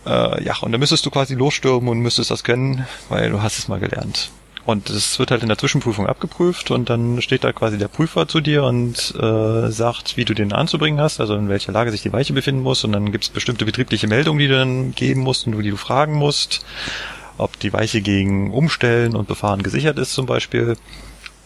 Äh, 0.06 0.44
ja, 0.44 0.56
und 0.62 0.72
dann 0.72 0.80
müsstest 0.80 1.04
du 1.04 1.10
quasi 1.10 1.34
losstürmen 1.34 1.90
und 1.90 1.98
müsstest 1.98 2.30
das 2.30 2.44
können, 2.44 2.86
weil 3.10 3.32
du 3.32 3.42
hast 3.42 3.58
es 3.58 3.68
mal 3.68 3.80
gelernt. 3.80 4.30
Und 4.66 4.90
es 4.90 5.20
wird 5.20 5.30
halt 5.30 5.44
in 5.44 5.48
der 5.48 5.60
Zwischenprüfung 5.60 6.08
abgeprüft 6.08 6.72
und 6.72 6.90
dann 6.90 7.22
steht 7.22 7.44
da 7.44 7.54
quasi 7.54 7.78
der 7.78 7.88
Prüfer 7.88 8.28
zu 8.28 8.42
dir 8.42 8.64
und 8.64 9.14
äh, 9.16 9.70
sagt, 9.70 10.18
wie 10.18 10.26
du 10.26 10.34
den 10.34 10.54
anzubringen 10.54 11.00
hast, 11.00 11.20
also 11.20 11.36
in 11.36 11.50
welcher 11.50 11.72
Lage 11.72 11.92
sich 11.92 12.02
die 12.02 12.12
Weiche 12.12 12.34
befinden 12.34 12.64
muss. 12.64 12.84
Und 12.84 12.92
dann 12.92 13.12
gibt 13.12 13.26
es 13.26 13.30
bestimmte 13.30 13.66
betriebliche 13.66 14.08
Meldungen, 14.08 14.40
die 14.40 14.48
du 14.48 14.58
dann 14.58 14.96
geben 14.96 15.22
musst 15.22 15.46
und 15.46 15.62
die 15.62 15.70
du 15.70 15.78
fragen 15.78 16.16
musst, 16.16 16.66
ob 17.38 17.60
die 17.60 17.74
Weiche 17.74 18.02
gegen 18.02 18.52
Umstellen 18.52 19.16
und 19.16 19.28
Befahren 19.28 19.62
gesichert 19.62 20.00
ist 20.00 20.14
zum 20.14 20.26
Beispiel. 20.26 20.78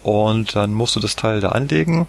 Und 0.02 0.56
dann 0.56 0.74
musst 0.74 0.96
du 0.96 1.02
das 1.02 1.18
Teil 1.18 1.42
da 1.42 1.50
anlegen. 1.50 2.08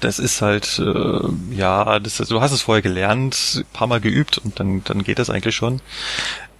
Das 0.00 0.18
ist 0.18 0.42
halt, 0.42 0.80
äh, 0.80 1.54
ja, 1.54 2.00
das, 2.00 2.16
du 2.16 2.40
hast 2.40 2.52
es 2.52 2.62
vorher 2.62 2.82
gelernt, 2.82 3.64
paar 3.72 3.86
Mal 3.86 4.00
geübt 4.00 4.38
und 4.38 4.58
dann, 4.58 4.82
dann 4.84 5.04
geht 5.04 5.20
das 5.20 5.30
eigentlich 5.30 5.54
schon. 5.54 5.80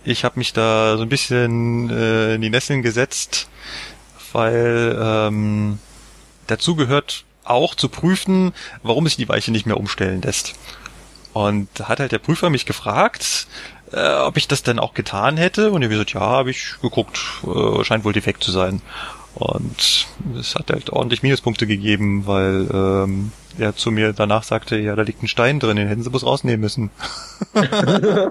Ich 0.04 0.24
habe 0.24 0.38
mich 0.38 0.52
da 0.52 0.96
so 0.96 1.02
ein 1.02 1.08
bisschen 1.08 1.90
äh, 1.90 2.34
in 2.34 2.40
die 2.40 2.50
Nesseln 2.50 2.82
gesetzt, 2.82 3.48
weil 4.32 4.98
ähm, 5.00 5.78
dazu 6.48 6.74
gehört 6.74 7.24
auch 7.44 7.74
zu 7.74 7.88
prüfen, 7.88 8.52
warum 8.82 9.06
sich 9.06 9.16
die 9.16 9.28
Weiche 9.28 9.52
nicht 9.52 9.66
mehr 9.66 9.76
umstellen 9.76 10.22
lässt. 10.22 10.54
Und 11.32 11.68
da 11.74 11.88
hat 11.88 12.00
halt 12.00 12.12
der 12.12 12.18
Prüfer 12.18 12.50
mich 12.50 12.66
gefragt, 12.66 13.46
äh, 13.92 14.14
ob 14.14 14.36
ich 14.36 14.48
das 14.48 14.62
denn 14.62 14.78
auch 14.78 14.94
getan 14.94 15.36
hätte. 15.36 15.70
Und 15.70 15.82
er 15.82 15.86
hat 15.86 15.92
gesagt, 15.92 16.12
ja, 16.14 16.20
habe 16.20 16.50
ich 16.50 16.74
geguckt, 16.82 17.18
äh, 17.44 17.84
scheint 17.84 18.04
wohl 18.04 18.12
defekt 18.12 18.42
zu 18.42 18.50
sein. 18.50 18.82
Und 19.34 20.06
es 20.38 20.54
hat 20.56 20.70
halt 20.70 20.90
ordentlich 20.90 21.22
Minuspunkte 21.22 21.66
gegeben, 21.66 22.26
weil 22.26 22.68
ähm, 22.72 23.32
er 23.56 23.74
zu 23.76 23.90
mir 23.90 24.12
danach 24.12 24.42
sagte, 24.42 24.76
ja, 24.76 24.94
da 24.94 25.02
liegt 25.02 25.22
ein 25.22 25.28
Stein 25.28 25.58
drin, 25.58 25.76
den 25.76 25.88
hätten 25.88 26.02
sie 26.02 26.10
bloß 26.10 26.26
rausnehmen 26.26 26.60
müssen. 26.60 26.90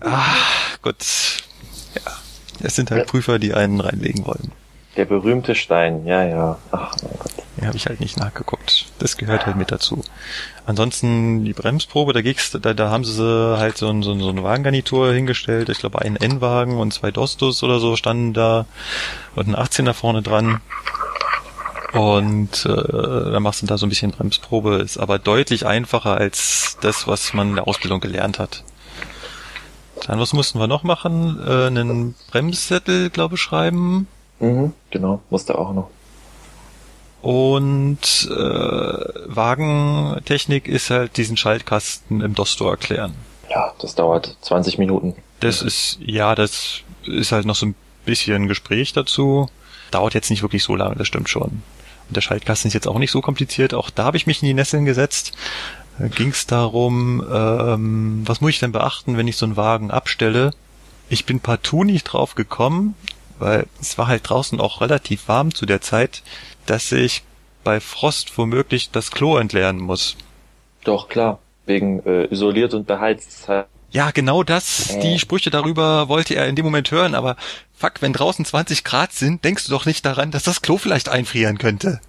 ah, 0.00 0.34
gut. 0.82 0.96
Ja, 1.94 2.12
es 2.60 2.76
sind 2.76 2.90
halt. 2.90 3.06
Prüfer, 3.06 3.38
die 3.38 3.54
einen 3.54 3.80
reinlegen 3.80 4.26
wollen. 4.26 4.52
Der 4.96 5.04
berühmte 5.04 5.54
Stein, 5.54 6.06
ja, 6.06 6.24
ja. 6.24 6.58
Ach 6.70 6.94
mein 7.02 7.12
Gott. 7.18 7.32
Ja, 7.58 7.68
habe 7.68 7.76
ich 7.76 7.86
halt 7.86 8.00
nicht 8.00 8.18
nachgeguckt. 8.18 8.86
Das 8.98 9.16
gehört 9.16 9.46
halt 9.46 9.56
mit 9.56 9.70
dazu. 9.70 10.02
Ansonsten 10.66 11.44
die 11.44 11.52
Bremsprobe, 11.52 12.12
da 12.12 12.22
ging's, 12.22 12.50
da, 12.50 12.74
da 12.74 12.90
haben 12.90 13.04
sie 13.04 13.56
halt 13.58 13.78
so, 13.78 13.88
ein, 13.88 14.02
so, 14.02 14.18
so 14.18 14.28
eine 14.28 14.42
Wagengarnitur 14.42 15.12
hingestellt. 15.12 15.68
Ich 15.68 15.78
glaube, 15.78 16.00
einen 16.00 16.16
N-Wagen 16.16 16.78
und 16.78 16.92
zwei 16.92 17.10
Dostos 17.10 17.62
oder 17.62 17.78
so 17.78 17.96
standen 17.96 18.32
da 18.32 18.66
und 19.34 19.48
ein 19.48 19.56
18er 19.56 19.92
vorne 19.92 20.22
dran. 20.22 20.60
Und 21.92 22.66
äh, 22.66 23.30
dann 23.32 23.42
machst 23.42 23.62
du 23.62 23.66
da 23.66 23.78
so 23.78 23.86
ein 23.86 23.90
bisschen 23.90 24.10
Bremsprobe, 24.10 24.76
ist 24.76 24.98
aber 24.98 25.18
deutlich 25.18 25.66
einfacher 25.66 26.16
als 26.16 26.76
das, 26.80 27.06
was 27.06 27.32
man 27.32 27.50
in 27.50 27.54
der 27.54 27.68
Ausbildung 27.68 28.00
gelernt 28.00 28.38
hat. 28.38 28.64
Dann, 30.06 30.20
was 30.20 30.32
mussten 30.32 30.58
wir 30.58 30.66
noch 30.66 30.82
machen? 30.82 31.38
Äh, 31.46 31.66
einen 31.66 32.14
Bremszettel, 32.30 33.10
glaube 33.10 33.34
ich, 33.34 33.40
schreiben 33.40 34.06
Mhm, 34.38 34.72
genau, 34.90 35.22
musste 35.30 35.58
auch 35.58 35.72
noch. 35.72 35.90
Und 37.22 38.28
äh, 38.30 38.34
Wagentechnik 39.26 40.68
ist 40.68 40.90
halt 40.90 41.16
diesen 41.16 41.36
Schaltkasten 41.36 42.20
im 42.20 42.34
DOS-Store 42.34 42.72
erklären. 42.72 43.14
Ja, 43.50 43.72
das 43.80 43.94
dauert 43.94 44.36
20 44.42 44.78
Minuten. 44.78 45.16
Das 45.40 45.62
ist, 45.62 45.98
ja, 46.00 46.34
das 46.34 46.82
ist 47.04 47.32
halt 47.32 47.46
noch 47.46 47.56
so 47.56 47.66
ein 47.66 47.74
bisschen 48.04 48.46
Gespräch 48.48 48.92
dazu. 48.92 49.48
Dauert 49.90 50.14
jetzt 50.14 50.30
nicht 50.30 50.42
wirklich 50.42 50.62
so 50.62 50.76
lange, 50.76 50.96
das 50.96 51.06
stimmt 51.06 51.28
schon. 51.28 51.62
Und 52.08 52.16
der 52.16 52.20
Schaltkasten 52.20 52.68
ist 52.68 52.74
jetzt 52.74 52.86
auch 52.86 52.98
nicht 52.98 53.10
so 53.10 53.20
kompliziert. 53.20 53.74
Auch 53.74 53.90
da 53.90 54.04
habe 54.04 54.16
ich 54.16 54.26
mich 54.26 54.42
in 54.42 54.46
die 54.48 54.54
Nesseln 54.54 54.84
gesetzt. 54.84 55.32
Ging 55.98 56.28
es 56.28 56.46
darum, 56.46 57.24
ähm, 57.32 58.22
was 58.26 58.40
muss 58.40 58.50
ich 58.50 58.58
denn 58.58 58.72
beachten, 58.72 59.16
wenn 59.16 59.28
ich 59.28 59.36
so 59.36 59.46
einen 59.46 59.56
Wagen 59.56 59.90
abstelle? 59.90 60.52
Ich 61.08 61.24
bin 61.24 61.40
partout 61.40 61.84
nicht 61.84 62.04
drauf 62.04 62.34
gekommen, 62.34 62.94
weil 63.38 63.66
es 63.80 63.96
war 63.96 64.06
halt 64.06 64.28
draußen 64.28 64.60
auch 64.60 64.80
relativ 64.80 65.28
warm 65.28 65.54
zu 65.54 65.64
der 65.64 65.80
Zeit, 65.80 66.22
dass 66.66 66.92
ich 66.92 67.22
bei 67.64 67.80
Frost 67.80 68.36
womöglich 68.36 68.90
das 68.90 69.10
Klo 69.10 69.38
entleeren 69.38 69.78
muss. 69.78 70.16
Doch, 70.84 71.08
klar. 71.08 71.38
Wegen 71.64 72.00
äh, 72.06 72.26
isoliert 72.26 72.74
und 72.74 72.86
beheizt. 72.86 73.48
Ja, 73.90 74.10
genau 74.10 74.42
das. 74.42 74.90
Äh. 74.90 75.00
Die 75.00 75.18
Sprüche 75.18 75.50
darüber 75.50 76.08
wollte 76.08 76.34
er 76.34 76.46
in 76.46 76.56
dem 76.56 76.64
Moment 76.64 76.90
hören, 76.90 77.14
aber 77.14 77.36
fuck, 77.74 78.02
wenn 78.02 78.12
draußen 78.12 78.44
20 78.44 78.84
Grad 78.84 79.12
sind, 79.12 79.44
denkst 79.44 79.66
du 79.66 79.70
doch 79.72 79.86
nicht 79.86 80.04
daran, 80.04 80.30
dass 80.30 80.44
das 80.44 80.62
Klo 80.62 80.76
vielleicht 80.76 81.08
einfrieren 81.08 81.58
könnte. 81.58 82.00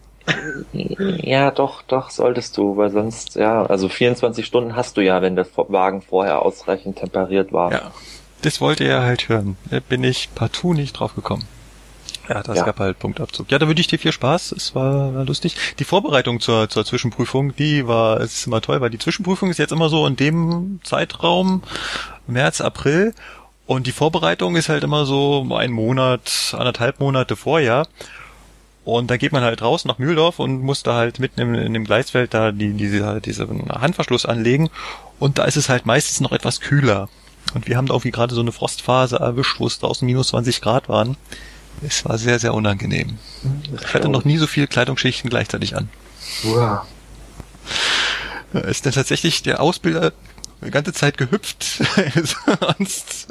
Ja, 0.73 1.51
doch, 1.51 1.81
doch, 1.83 2.09
solltest 2.09 2.57
du, 2.57 2.77
weil 2.77 2.89
sonst, 2.89 3.35
ja, 3.35 3.65
also 3.65 3.89
24 3.89 4.45
Stunden 4.45 4.75
hast 4.75 4.97
du 4.97 5.01
ja, 5.01 5.21
wenn 5.21 5.35
der 5.35 5.47
Wagen 5.55 6.01
vorher 6.01 6.41
ausreichend 6.41 6.97
temperiert 6.97 7.53
war. 7.53 7.71
Ja, 7.71 7.91
das 8.41 8.61
wollte 8.61 8.83
er 8.83 9.03
halt 9.03 9.29
hören. 9.29 9.57
Da 9.69 9.79
bin 9.79 10.03
ich 10.03 10.29
partout 10.35 10.73
nicht 10.73 10.93
drauf 10.93 11.15
gekommen. 11.15 11.43
Ja, 12.29 12.43
das 12.43 12.57
ja. 12.57 12.65
gab 12.65 12.79
halt 12.79 12.99
Punktabzug. 12.99 13.49
Ja, 13.51 13.59
da 13.59 13.67
würde 13.67 13.79
ich 13.79 13.87
dir 13.87 13.99
viel 13.99 14.11
Spaß. 14.11 14.51
Es 14.51 14.75
war, 14.75 15.15
war 15.15 15.23
lustig. 15.23 15.55
Die 15.79 15.85
Vorbereitung 15.85 16.41
zur, 16.41 16.67
zur 16.69 16.83
Zwischenprüfung, 16.83 17.55
die 17.55 17.87
war, 17.87 18.19
es 18.19 18.35
ist 18.35 18.47
immer 18.47 18.61
toll, 18.61 18.81
weil 18.81 18.89
die 18.89 18.99
Zwischenprüfung 18.99 19.49
ist 19.49 19.59
jetzt 19.59 19.71
immer 19.71 19.87
so 19.87 20.05
in 20.05 20.17
dem 20.17 20.81
Zeitraum, 20.83 21.63
März, 22.27 22.59
April. 22.59 23.13
Und 23.65 23.87
die 23.87 23.91
Vorbereitung 23.91 24.55
ist 24.55 24.69
halt 24.69 24.83
immer 24.83 25.05
so 25.05 25.45
ein 25.55 25.71
Monat, 25.71 26.55
anderthalb 26.57 26.99
Monate 26.99 27.35
vorher. 27.35 27.87
Und 28.88 29.12
da 29.12 29.17
geht 29.17 29.34
man 29.34 29.43
halt 29.43 29.62
raus 29.62 29.84
nach 29.84 29.97
Mühldorf 29.97 30.39
und 30.39 30.62
muss 30.62 30.82
da 30.82 30.93
halt 30.95 31.19
mitten 31.19 31.41
im, 31.41 31.54
in 31.56 31.73
dem 31.73 31.84
Gleisfeld 31.84 32.34
da 32.34 32.54
die, 32.54 32.71
diese, 32.71 33.19
diese 33.19 33.45
Handverschluss 33.69 34.26
anlegen. 34.26 34.69
Und 35.19 35.39
da 35.39 35.43
ist 35.43 35.58
es 35.58 35.67
halt 35.67 35.86
meistens 35.86 36.21
noch 36.21 36.32
etwas 36.32 36.62
kühler. 36.62 37.10
Und 37.54 37.67
wir 37.67 37.76
haben 37.76 37.88
da 37.88 37.93
irgendwie 37.95 38.12
gerade 38.12 38.34
so 38.34 38.39
eine 38.39 38.54
Frostphase 38.54 39.17
erwischt, 39.17 39.60
wo 39.60 39.67
es 39.67 39.80
draußen 39.80 40.06
minus 40.06 40.30
20 40.30 40.62
Grad 40.62 40.88
waren. 40.88 41.17
Es 41.86 42.06
war 42.06 42.17
sehr, 42.17 42.39
sehr 42.39 42.54
unangenehm. 42.54 43.17
Ich 43.78 43.93
hatte 43.93 44.08
noch 44.08 44.23
nie 44.23 44.38
so 44.38 44.47
viele 44.47 44.67
Kleidungsschichten 44.67 45.30
gleichzeitig 45.30 45.76
an. 45.76 45.89
Wow. 46.43 46.80
Ist 48.54 48.86
denn 48.86 48.93
tatsächlich 48.93 49.43
der 49.43 49.60
Ausbilder 49.60 50.13
die 50.65 50.72
ganze 50.72 50.93
Zeit 50.93 51.17
gehüpft, 51.17 51.63
sonst 52.60 53.28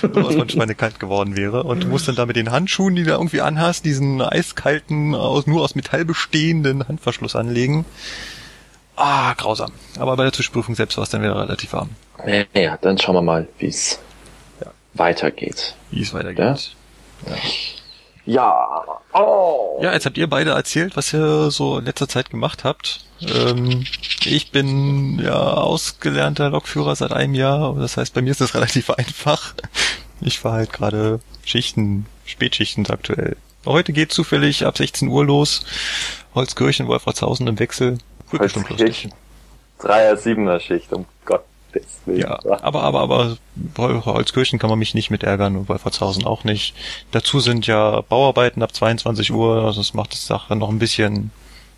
sowas 0.00 0.34
von 0.34 0.48
schweinekalt 0.48 1.00
geworden 1.00 1.36
wäre. 1.36 1.64
Und 1.64 1.84
du 1.84 1.88
musst 1.88 2.06
dann 2.08 2.14
da 2.14 2.26
mit 2.26 2.36
den 2.36 2.50
Handschuhen, 2.50 2.94
die 2.94 3.04
du 3.04 3.10
irgendwie 3.10 3.40
anhast, 3.40 3.84
diesen 3.84 4.22
eiskalten, 4.22 5.14
aus, 5.14 5.46
nur 5.46 5.62
aus 5.62 5.74
Metall 5.74 6.04
bestehenden 6.04 6.86
Handverschluss 6.86 7.34
anlegen. 7.34 7.84
Ah, 8.96 9.34
grausam. 9.34 9.72
Aber 9.98 10.16
bei 10.16 10.24
der 10.24 10.32
Zwischenprüfung 10.32 10.74
selbst 10.74 10.96
war 10.96 11.04
es 11.04 11.10
dann 11.10 11.22
wieder 11.22 11.36
relativ 11.36 11.72
warm. 11.72 11.90
Ja, 12.54 12.76
dann 12.76 12.98
schauen 12.98 13.14
wir 13.14 13.22
mal, 13.22 13.48
wie 13.58 13.66
es 13.66 14.00
ja. 14.60 14.72
weitergeht. 14.94 15.74
Wie 15.90 16.02
es 16.02 16.12
weitergeht. 16.12 16.74
Ja. 17.26 17.34
ja. 18.24 18.84
Oh. 19.12 19.78
Ja, 19.82 19.92
jetzt 19.92 20.06
habt 20.06 20.18
ihr 20.18 20.28
beide 20.28 20.50
erzählt, 20.50 20.96
was 20.96 21.12
ihr 21.12 21.50
so 21.50 21.78
in 21.78 21.84
letzter 21.84 22.08
Zeit 22.08 22.30
gemacht 22.30 22.64
habt. 22.64 23.04
Ähm, 23.20 23.84
ich 24.24 24.50
bin 24.50 25.18
ja 25.18 25.38
ausgelernter 25.38 26.50
Lokführer 26.50 26.94
seit 26.96 27.12
einem 27.12 27.34
Jahr. 27.34 27.74
Das 27.74 27.96
heißt, 27.96 28.14
bei 28.14 28.22
mir 28.22 28.30
ist 28.30 28.40
das 28.40 28.54
relativ 28.54 28.90
einfach. 28.90 29.54
Ich 30.20 30.38
fahre 30.38 30.56
halt 30.56 30.72
gerade 30.72 31.20
Schichten, 31.44 32.06
Spätschichten 32.24 32.86
aktuell. 32.86 33.36
Heute 33.66 33.92
geht 33.92 34.12
zufällig 34.12 34.64
ab 34.66 34.78
16 34.78 35.08
Uhr 35.08 35.24
los. 35.24 35.64
Holzkirchen, 36.34 36.86
Wolfratshausen 36.86 37.46
im 37.46 37.58
Wechsel. 37.58 37.98
Wird 38.30 38.42
bestimmt 38.42 38.70
lustig. 38.70 39.08
Dreier, 39.78 40.16
Siebener 40.16 40.60
Schicht, 40.60 40.92
um 40.92 41.06
Gottes 41.24 42.00
Willen. 42.04 42.20
Ja, 42.20 42.38
aber, 42.62 42.82
aber, 42.82 43.00
aber 43.00 43.36
Holzkirchen 43.76 44.58
kann 44.58 44.70
man 44.70 44.78
mich 44.78 44.94
nicht 44.94 45.10
mit 45.10 45.22
ärgern 45.22 45.56
und 45.56 45.68
Wolfertshausen 45.68 46.24
auch 46.24 46.44
nicht. 46.44 46.74
Dazu 47.10 47.40
sind 47.40 47.66
ja 47.66 48.00
Bauarbeiten 48.02 48.62
ab 48.62 48.74
22 48.74 49.32
Uhr, 49.32 49.64
also 49.64 49.80
das 49.80 49.94
macht 49.94 50.12
die 50.12 50.18
Sache 50.18 50.56
noch 50.56 50.68
ein 50.68 50.78
bisschen 50.78 51.30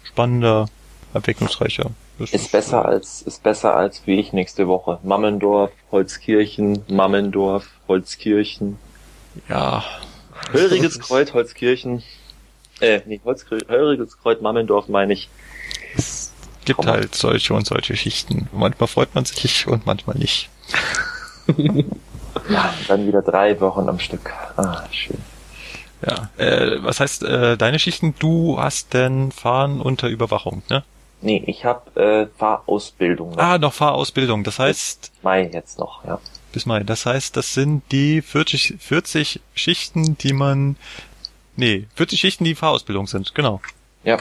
spannender, 0.02 0.68
abwechslungsreicher. 1.14 1.90
Ist, 2.18 2.34
ist 2.34 2.52
besser 2.52 2.84
als, 2.84 3.22
ist 3.22 3.42
besser 3.42 3.74
als 3.76 4.02
wie 4.06 4.20
ich 4.20 4.32
nächste 4.32 4.68
Woche. 4.68 4.98
Mammendorf, 5.02 5.70
Holzkirchen, 5.90 6.84
Mammendorf, 6.88 7.68
Holzkirchen. 7.88 8.78
Ja. 9.48 9.84
Höriges 10.52 10.98
Kreuz, 11.00 11.32
Holzkirchen. 11.32 12.02
Äh, 12.80 13.00
nee, 13.06 13.20
Holzkirchen, 13.24 13.68
Höriges 13.68 14.18
Kreuz, 14.18 14.40
Mammendorf 14.40 14.88
meine 14.88 15.12
ich. 15.12 15.28
Es 15.96 16.32
gibt 16.64 16.78
Komm. 16.78 16.88
halt 16.88 17.14
solche 17.14 17.54
und 17.54 17.66
solche 17.66 17.96
Schichten. 17.96 18.48
Manchmal 18.52 18.88
freut 18.88 19.14
man 19.14 19.24
sich 19.24 19.66
und 19.66 19.86
manchmal 19.86 20.16
nicht. 20.16 20.48
ja, 21.56 22.74
dann 22.88 23.06
wieder 23.06 23.22
drei 23.22 23.60
Wochen 23.60 23.88
am 23.88 23.98
Stück. 23.98 24.32
Ah, 24.56 24.82
schön. 24.90 25.18
Ja, 26.06 26.30
äh, 26.38 26.82
was 26.82 27.00
heißt 27.00 27.24
äh, 27.24 27.56
deine 27.56 27.78
Schichten? 27.78 28.14
Du 28.18 28.58
hast 28.58 28.94
denn 28.94 29.32
Fahren 29.32 29.80
unter 29.80 30.08
Überwachung, 30.08 30.62
ne? 30.70 30.82
Nee, 31.22 31.42
ich 31.46 31.64
habe 31.64 32.00
äh, 32.00 32.26
Fahrausbildung. 32.38 33.30
Noch. 33.30 33.38
Ah, 33.38 33.58
noch 33.58 33.72
Fahrausbildung. 33.72 34.44
Das 34.44 34.58
heißt... 34.58 35.12
Bis 35.12 35.22
Mai 35.22 35.50
jetzt 35.52 35.78
noch, 35.78 36.04
ja. 36.04 36.18
Bis 36.52 36.66
Mai. 36.66 36.82
Das 36.82 37.06
heißt, 37.06 37.36
das 37.36 37.54
sind 37.54 37.82
die 37.92 38.22
40, 38.22 38.76
40 38.78 39.40
Schichten, 39.54 40.16
die 40.18 40.32
man... 40.32 40.76
Nee, 41.56 41.86
40 41.94 42.20
Schichten, 42.20 42.44
die 42.44 42.54
Fahrausbildung 42.54 43.06
sind, 43.06 43.34
genau. 43.34 43.60
Ja. 44.02 44.18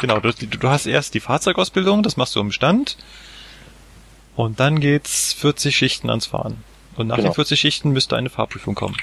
Genau, 0.00 0.20
du, 0.20 0.32
du 0.32 0.68
hast 0.68 0.86
erst 0.86 1.14
die 1.14 1.20
Fahrzeugausbildung, 1.20 2.02
das 2.02 2.16
machst 2.16 2.36
du 2.36 2.40
im 2.40 2.52
Stand. 2.52 2.96
Und 4.36 4.60
dann 4.60 4.80
geht's 4.80 5.32
40 5.34 5.76
Schichten 5.76 6.10
ans 6.10 6.26
Fahren. 6.26 6.62
Und 6.96 7.08
nach 7.08 7.16
genau. 7.16 7.30
den 7.30 7.34
40 7.34 7.60
Schichten 7.60 7.90
müsste 7.90 8.16
eine 8.16 8.30
Fahrprüfung 8.30 8.74
kommen. 8.74 8.96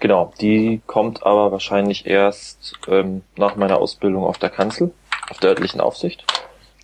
Genau, 0.00 0.32
die 0.40 0.82
kommt 0.86 1.24
aber 1.24 1.52
wahrscheinlich 1.52 2.06
erst 2.06 2.74
ähm, 2.88 3.22
nach 3.36 3.56
meiner 3.56 3.78
Ausbildung 3.78 4.24
auf 4.24 4.38
der 4.38 4.50
Kanzel, 4.50 4.92
auf 5.30 5.38
der 5.38 5.50
örtlichen 5.50 5.80
Aufsicht. 5.80 6.24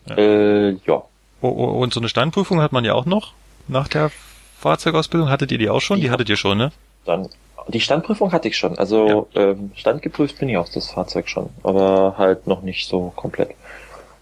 Ja. 0.07 0.17
Äh, 0.17 0.71
ja. 0.87 1.03
Oh, 1.43 1.49
oh, 1.49 1.65
und 1.83 1.95
so 1.95 2.01
eine 2.01 2.09
Standprüfung 2.09 2.61
hat 2.61 2.73
man 2.73 2.85
ja 2.85 2.95
auch 2.95 3.07
noch 3.07 3.33
nach 3.69 3.89
der 3.89 4.11
Fahrzeugausbildung. 4.59 5.31
Hattet 5.31 5.53
ihr 5.53 5.59
die 5.59 5.71
auch 5.71 5.81
schon? 5.81 5.97
Die, 5.97 6.03
die 6.05 6.11
hattet 6.11 6.29
ihr 6.29 6.37
schon, 6.37 6.59
ne? 6.59 6.73
Dann 7.07 7.29
die 7.69 7.81
Standprüfung 7.81 8.33
hatte 8.33 8.49
ich 8.49 8.57
schon. 8.57 8.79
Also 8.79 9.29
ja. 9.35 9.43
ähm, 9.43 9.71
standgeprüft 9.77 10.39
bin 10.39 10.49
ich 10.49 10.57
auch 10.57 10.69
das 10.69 10.91
Fahrzeug 10.91 11.29
schon, 11.29 11.51
aber 11.63 12.15
halt 12.19 12.47
noch 12.47 12.63
nicht 12.63 12.89
so 12.89 13.13
komplett. 13.17 13.51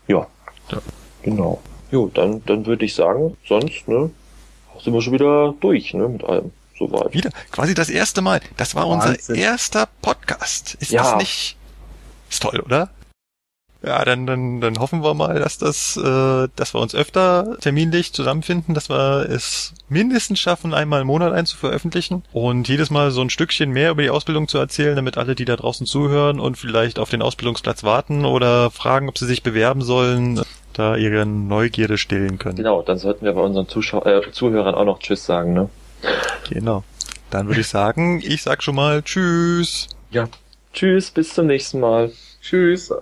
Ja. 0.07 0.27
ja. 0.71 0.79
Genau. 1.23 1.61
Jo, 1.91 2.11
dann, 2.13 2.45
dann 2.45 2.67
würde 2.67 2.85
ich 2.85 2.95
sagen, 2.95 3.37
sonst, 3.47 3.89
ne, 3.89 4.11
sind 4.83 4.93
wir 4.93 5.01
schon 5.03 5.15
wieder 5.15 5.55
durch, 5.61 5.95
ne, 5.95 6.09
mit 6.09 6.23
allem. 6.25 6.53
soweit. 6.79 7.13
Wieder, 7.15 7.31
quasi 7.51 7.75
das 7.75 7.89
erste 7.89 8.21
Mal. 8.21 8.41
Das 8.57 8.75
war 8.75 8.87
unser 8.87 9.11
Wahnsinn. 9.11 9.37
erster 9.37 9.89
Podcast. 10.03 10.75
Ist 10.81 10.91
Ja. 10.91 11.03
das 11.03 11.17
nicht? 11.17 11.57
Ist 12.31 12.43
toll, 12.43 12.61
oder? 12.61 12.91
Ja, 13.81 14.05
dann, 14.05 14.27
dann, 14.27 14.61
dann 14.61 14.79
hoffen 14.81 15.05
wir 15.05 15.15
mal, 15.15 15.39
dass 15.39 15.57
das, 15.57 15.97
äh, 15.97 16.49
dass 16.57 16.75
wir 16.75 16.81
uns 16.81 16.97
öfter 16.97 17.57
terminlich 17.61 18.13
zusammenfinden, 18.13 18.75
dass 18.75 18.91
wir 18.91 19.29
es 19.31 19.73
mindestens 19.89 20.41
schaffen, 20.41 20.75
einmal 20.75 21.03
im 21.03 21.07
Monat 21.07 21.33
einzuveröffentlichen 21.33 22.25
und 22.33 22.67
jedes 22.67 22.91
Mal 22.91 23.13
so 23.13 23.21
ein 23.21 23.31
Stückchen 23.31 23.71
mehr 23.71 23.93
über 23.93 24.03
die 24.03 24.11
Ausbildung 24.11 24.49
zu 24.49 24.59
erzählen, 24.59 24.97
damit 24.97 25.17
alle, 25.17 25.37
die 25.37 25.45
da 25.45 25.55
draußen 25.55 25.87
zuhören 25.87 26.41
und 26.41 26.57
vielleicht 26.59 26.99
auf 26.99 27.11
den 27.11 27.23
Ausbildungsplatz 27.23 27.85
warten 27.85 28.25
oder 28.25 28.73
fragen, 28.73 29.09
ob 29.09 29.17
sie 29.17 29.27
sich 29.27 29.45
bewerben 29.45 29.83
sollen, 29.83 30.43
da 30.73 30.97
ihre 30.97 31.25
Neugierde 31.25 31.99
stillen 31.99 32.39
können. 32.39 32.57
Genau, 32.57 32.83
dann 32.83 32.99
sollten 32.99 33.25
wir 33.25 33.33
bei 33.33 33.43
unseren 33.43 33.69
Zuschau 33.69 34.05
äh, 34.05 34.23
Zuhörern 34.33 34.75
auch 34.75 34.85
noch 34.85 34.99
Tschüss 34.99 35.25
sagen, 35.25 35.53
ne? 35.53 35.69
Genau. 36.51 36.83
Dann 37.31 37.47
würde 37.47 37.61
ich 37.61 37.69
sagen, 37.69 38.23
ich 38.25 38.43
sag 38.43 38.63
schon 38.63 38.75
mal 38.75 39.03
Tschüss. 39.03 39.89
Ja. 40.11 40.29
Tschüss, 40.73 41.11
bis 41.11 41.35
zum 41.35 41.47
nächsten 41.47 41.81
Mal. 41.81 42.11
Tschüss. 42.41 42.93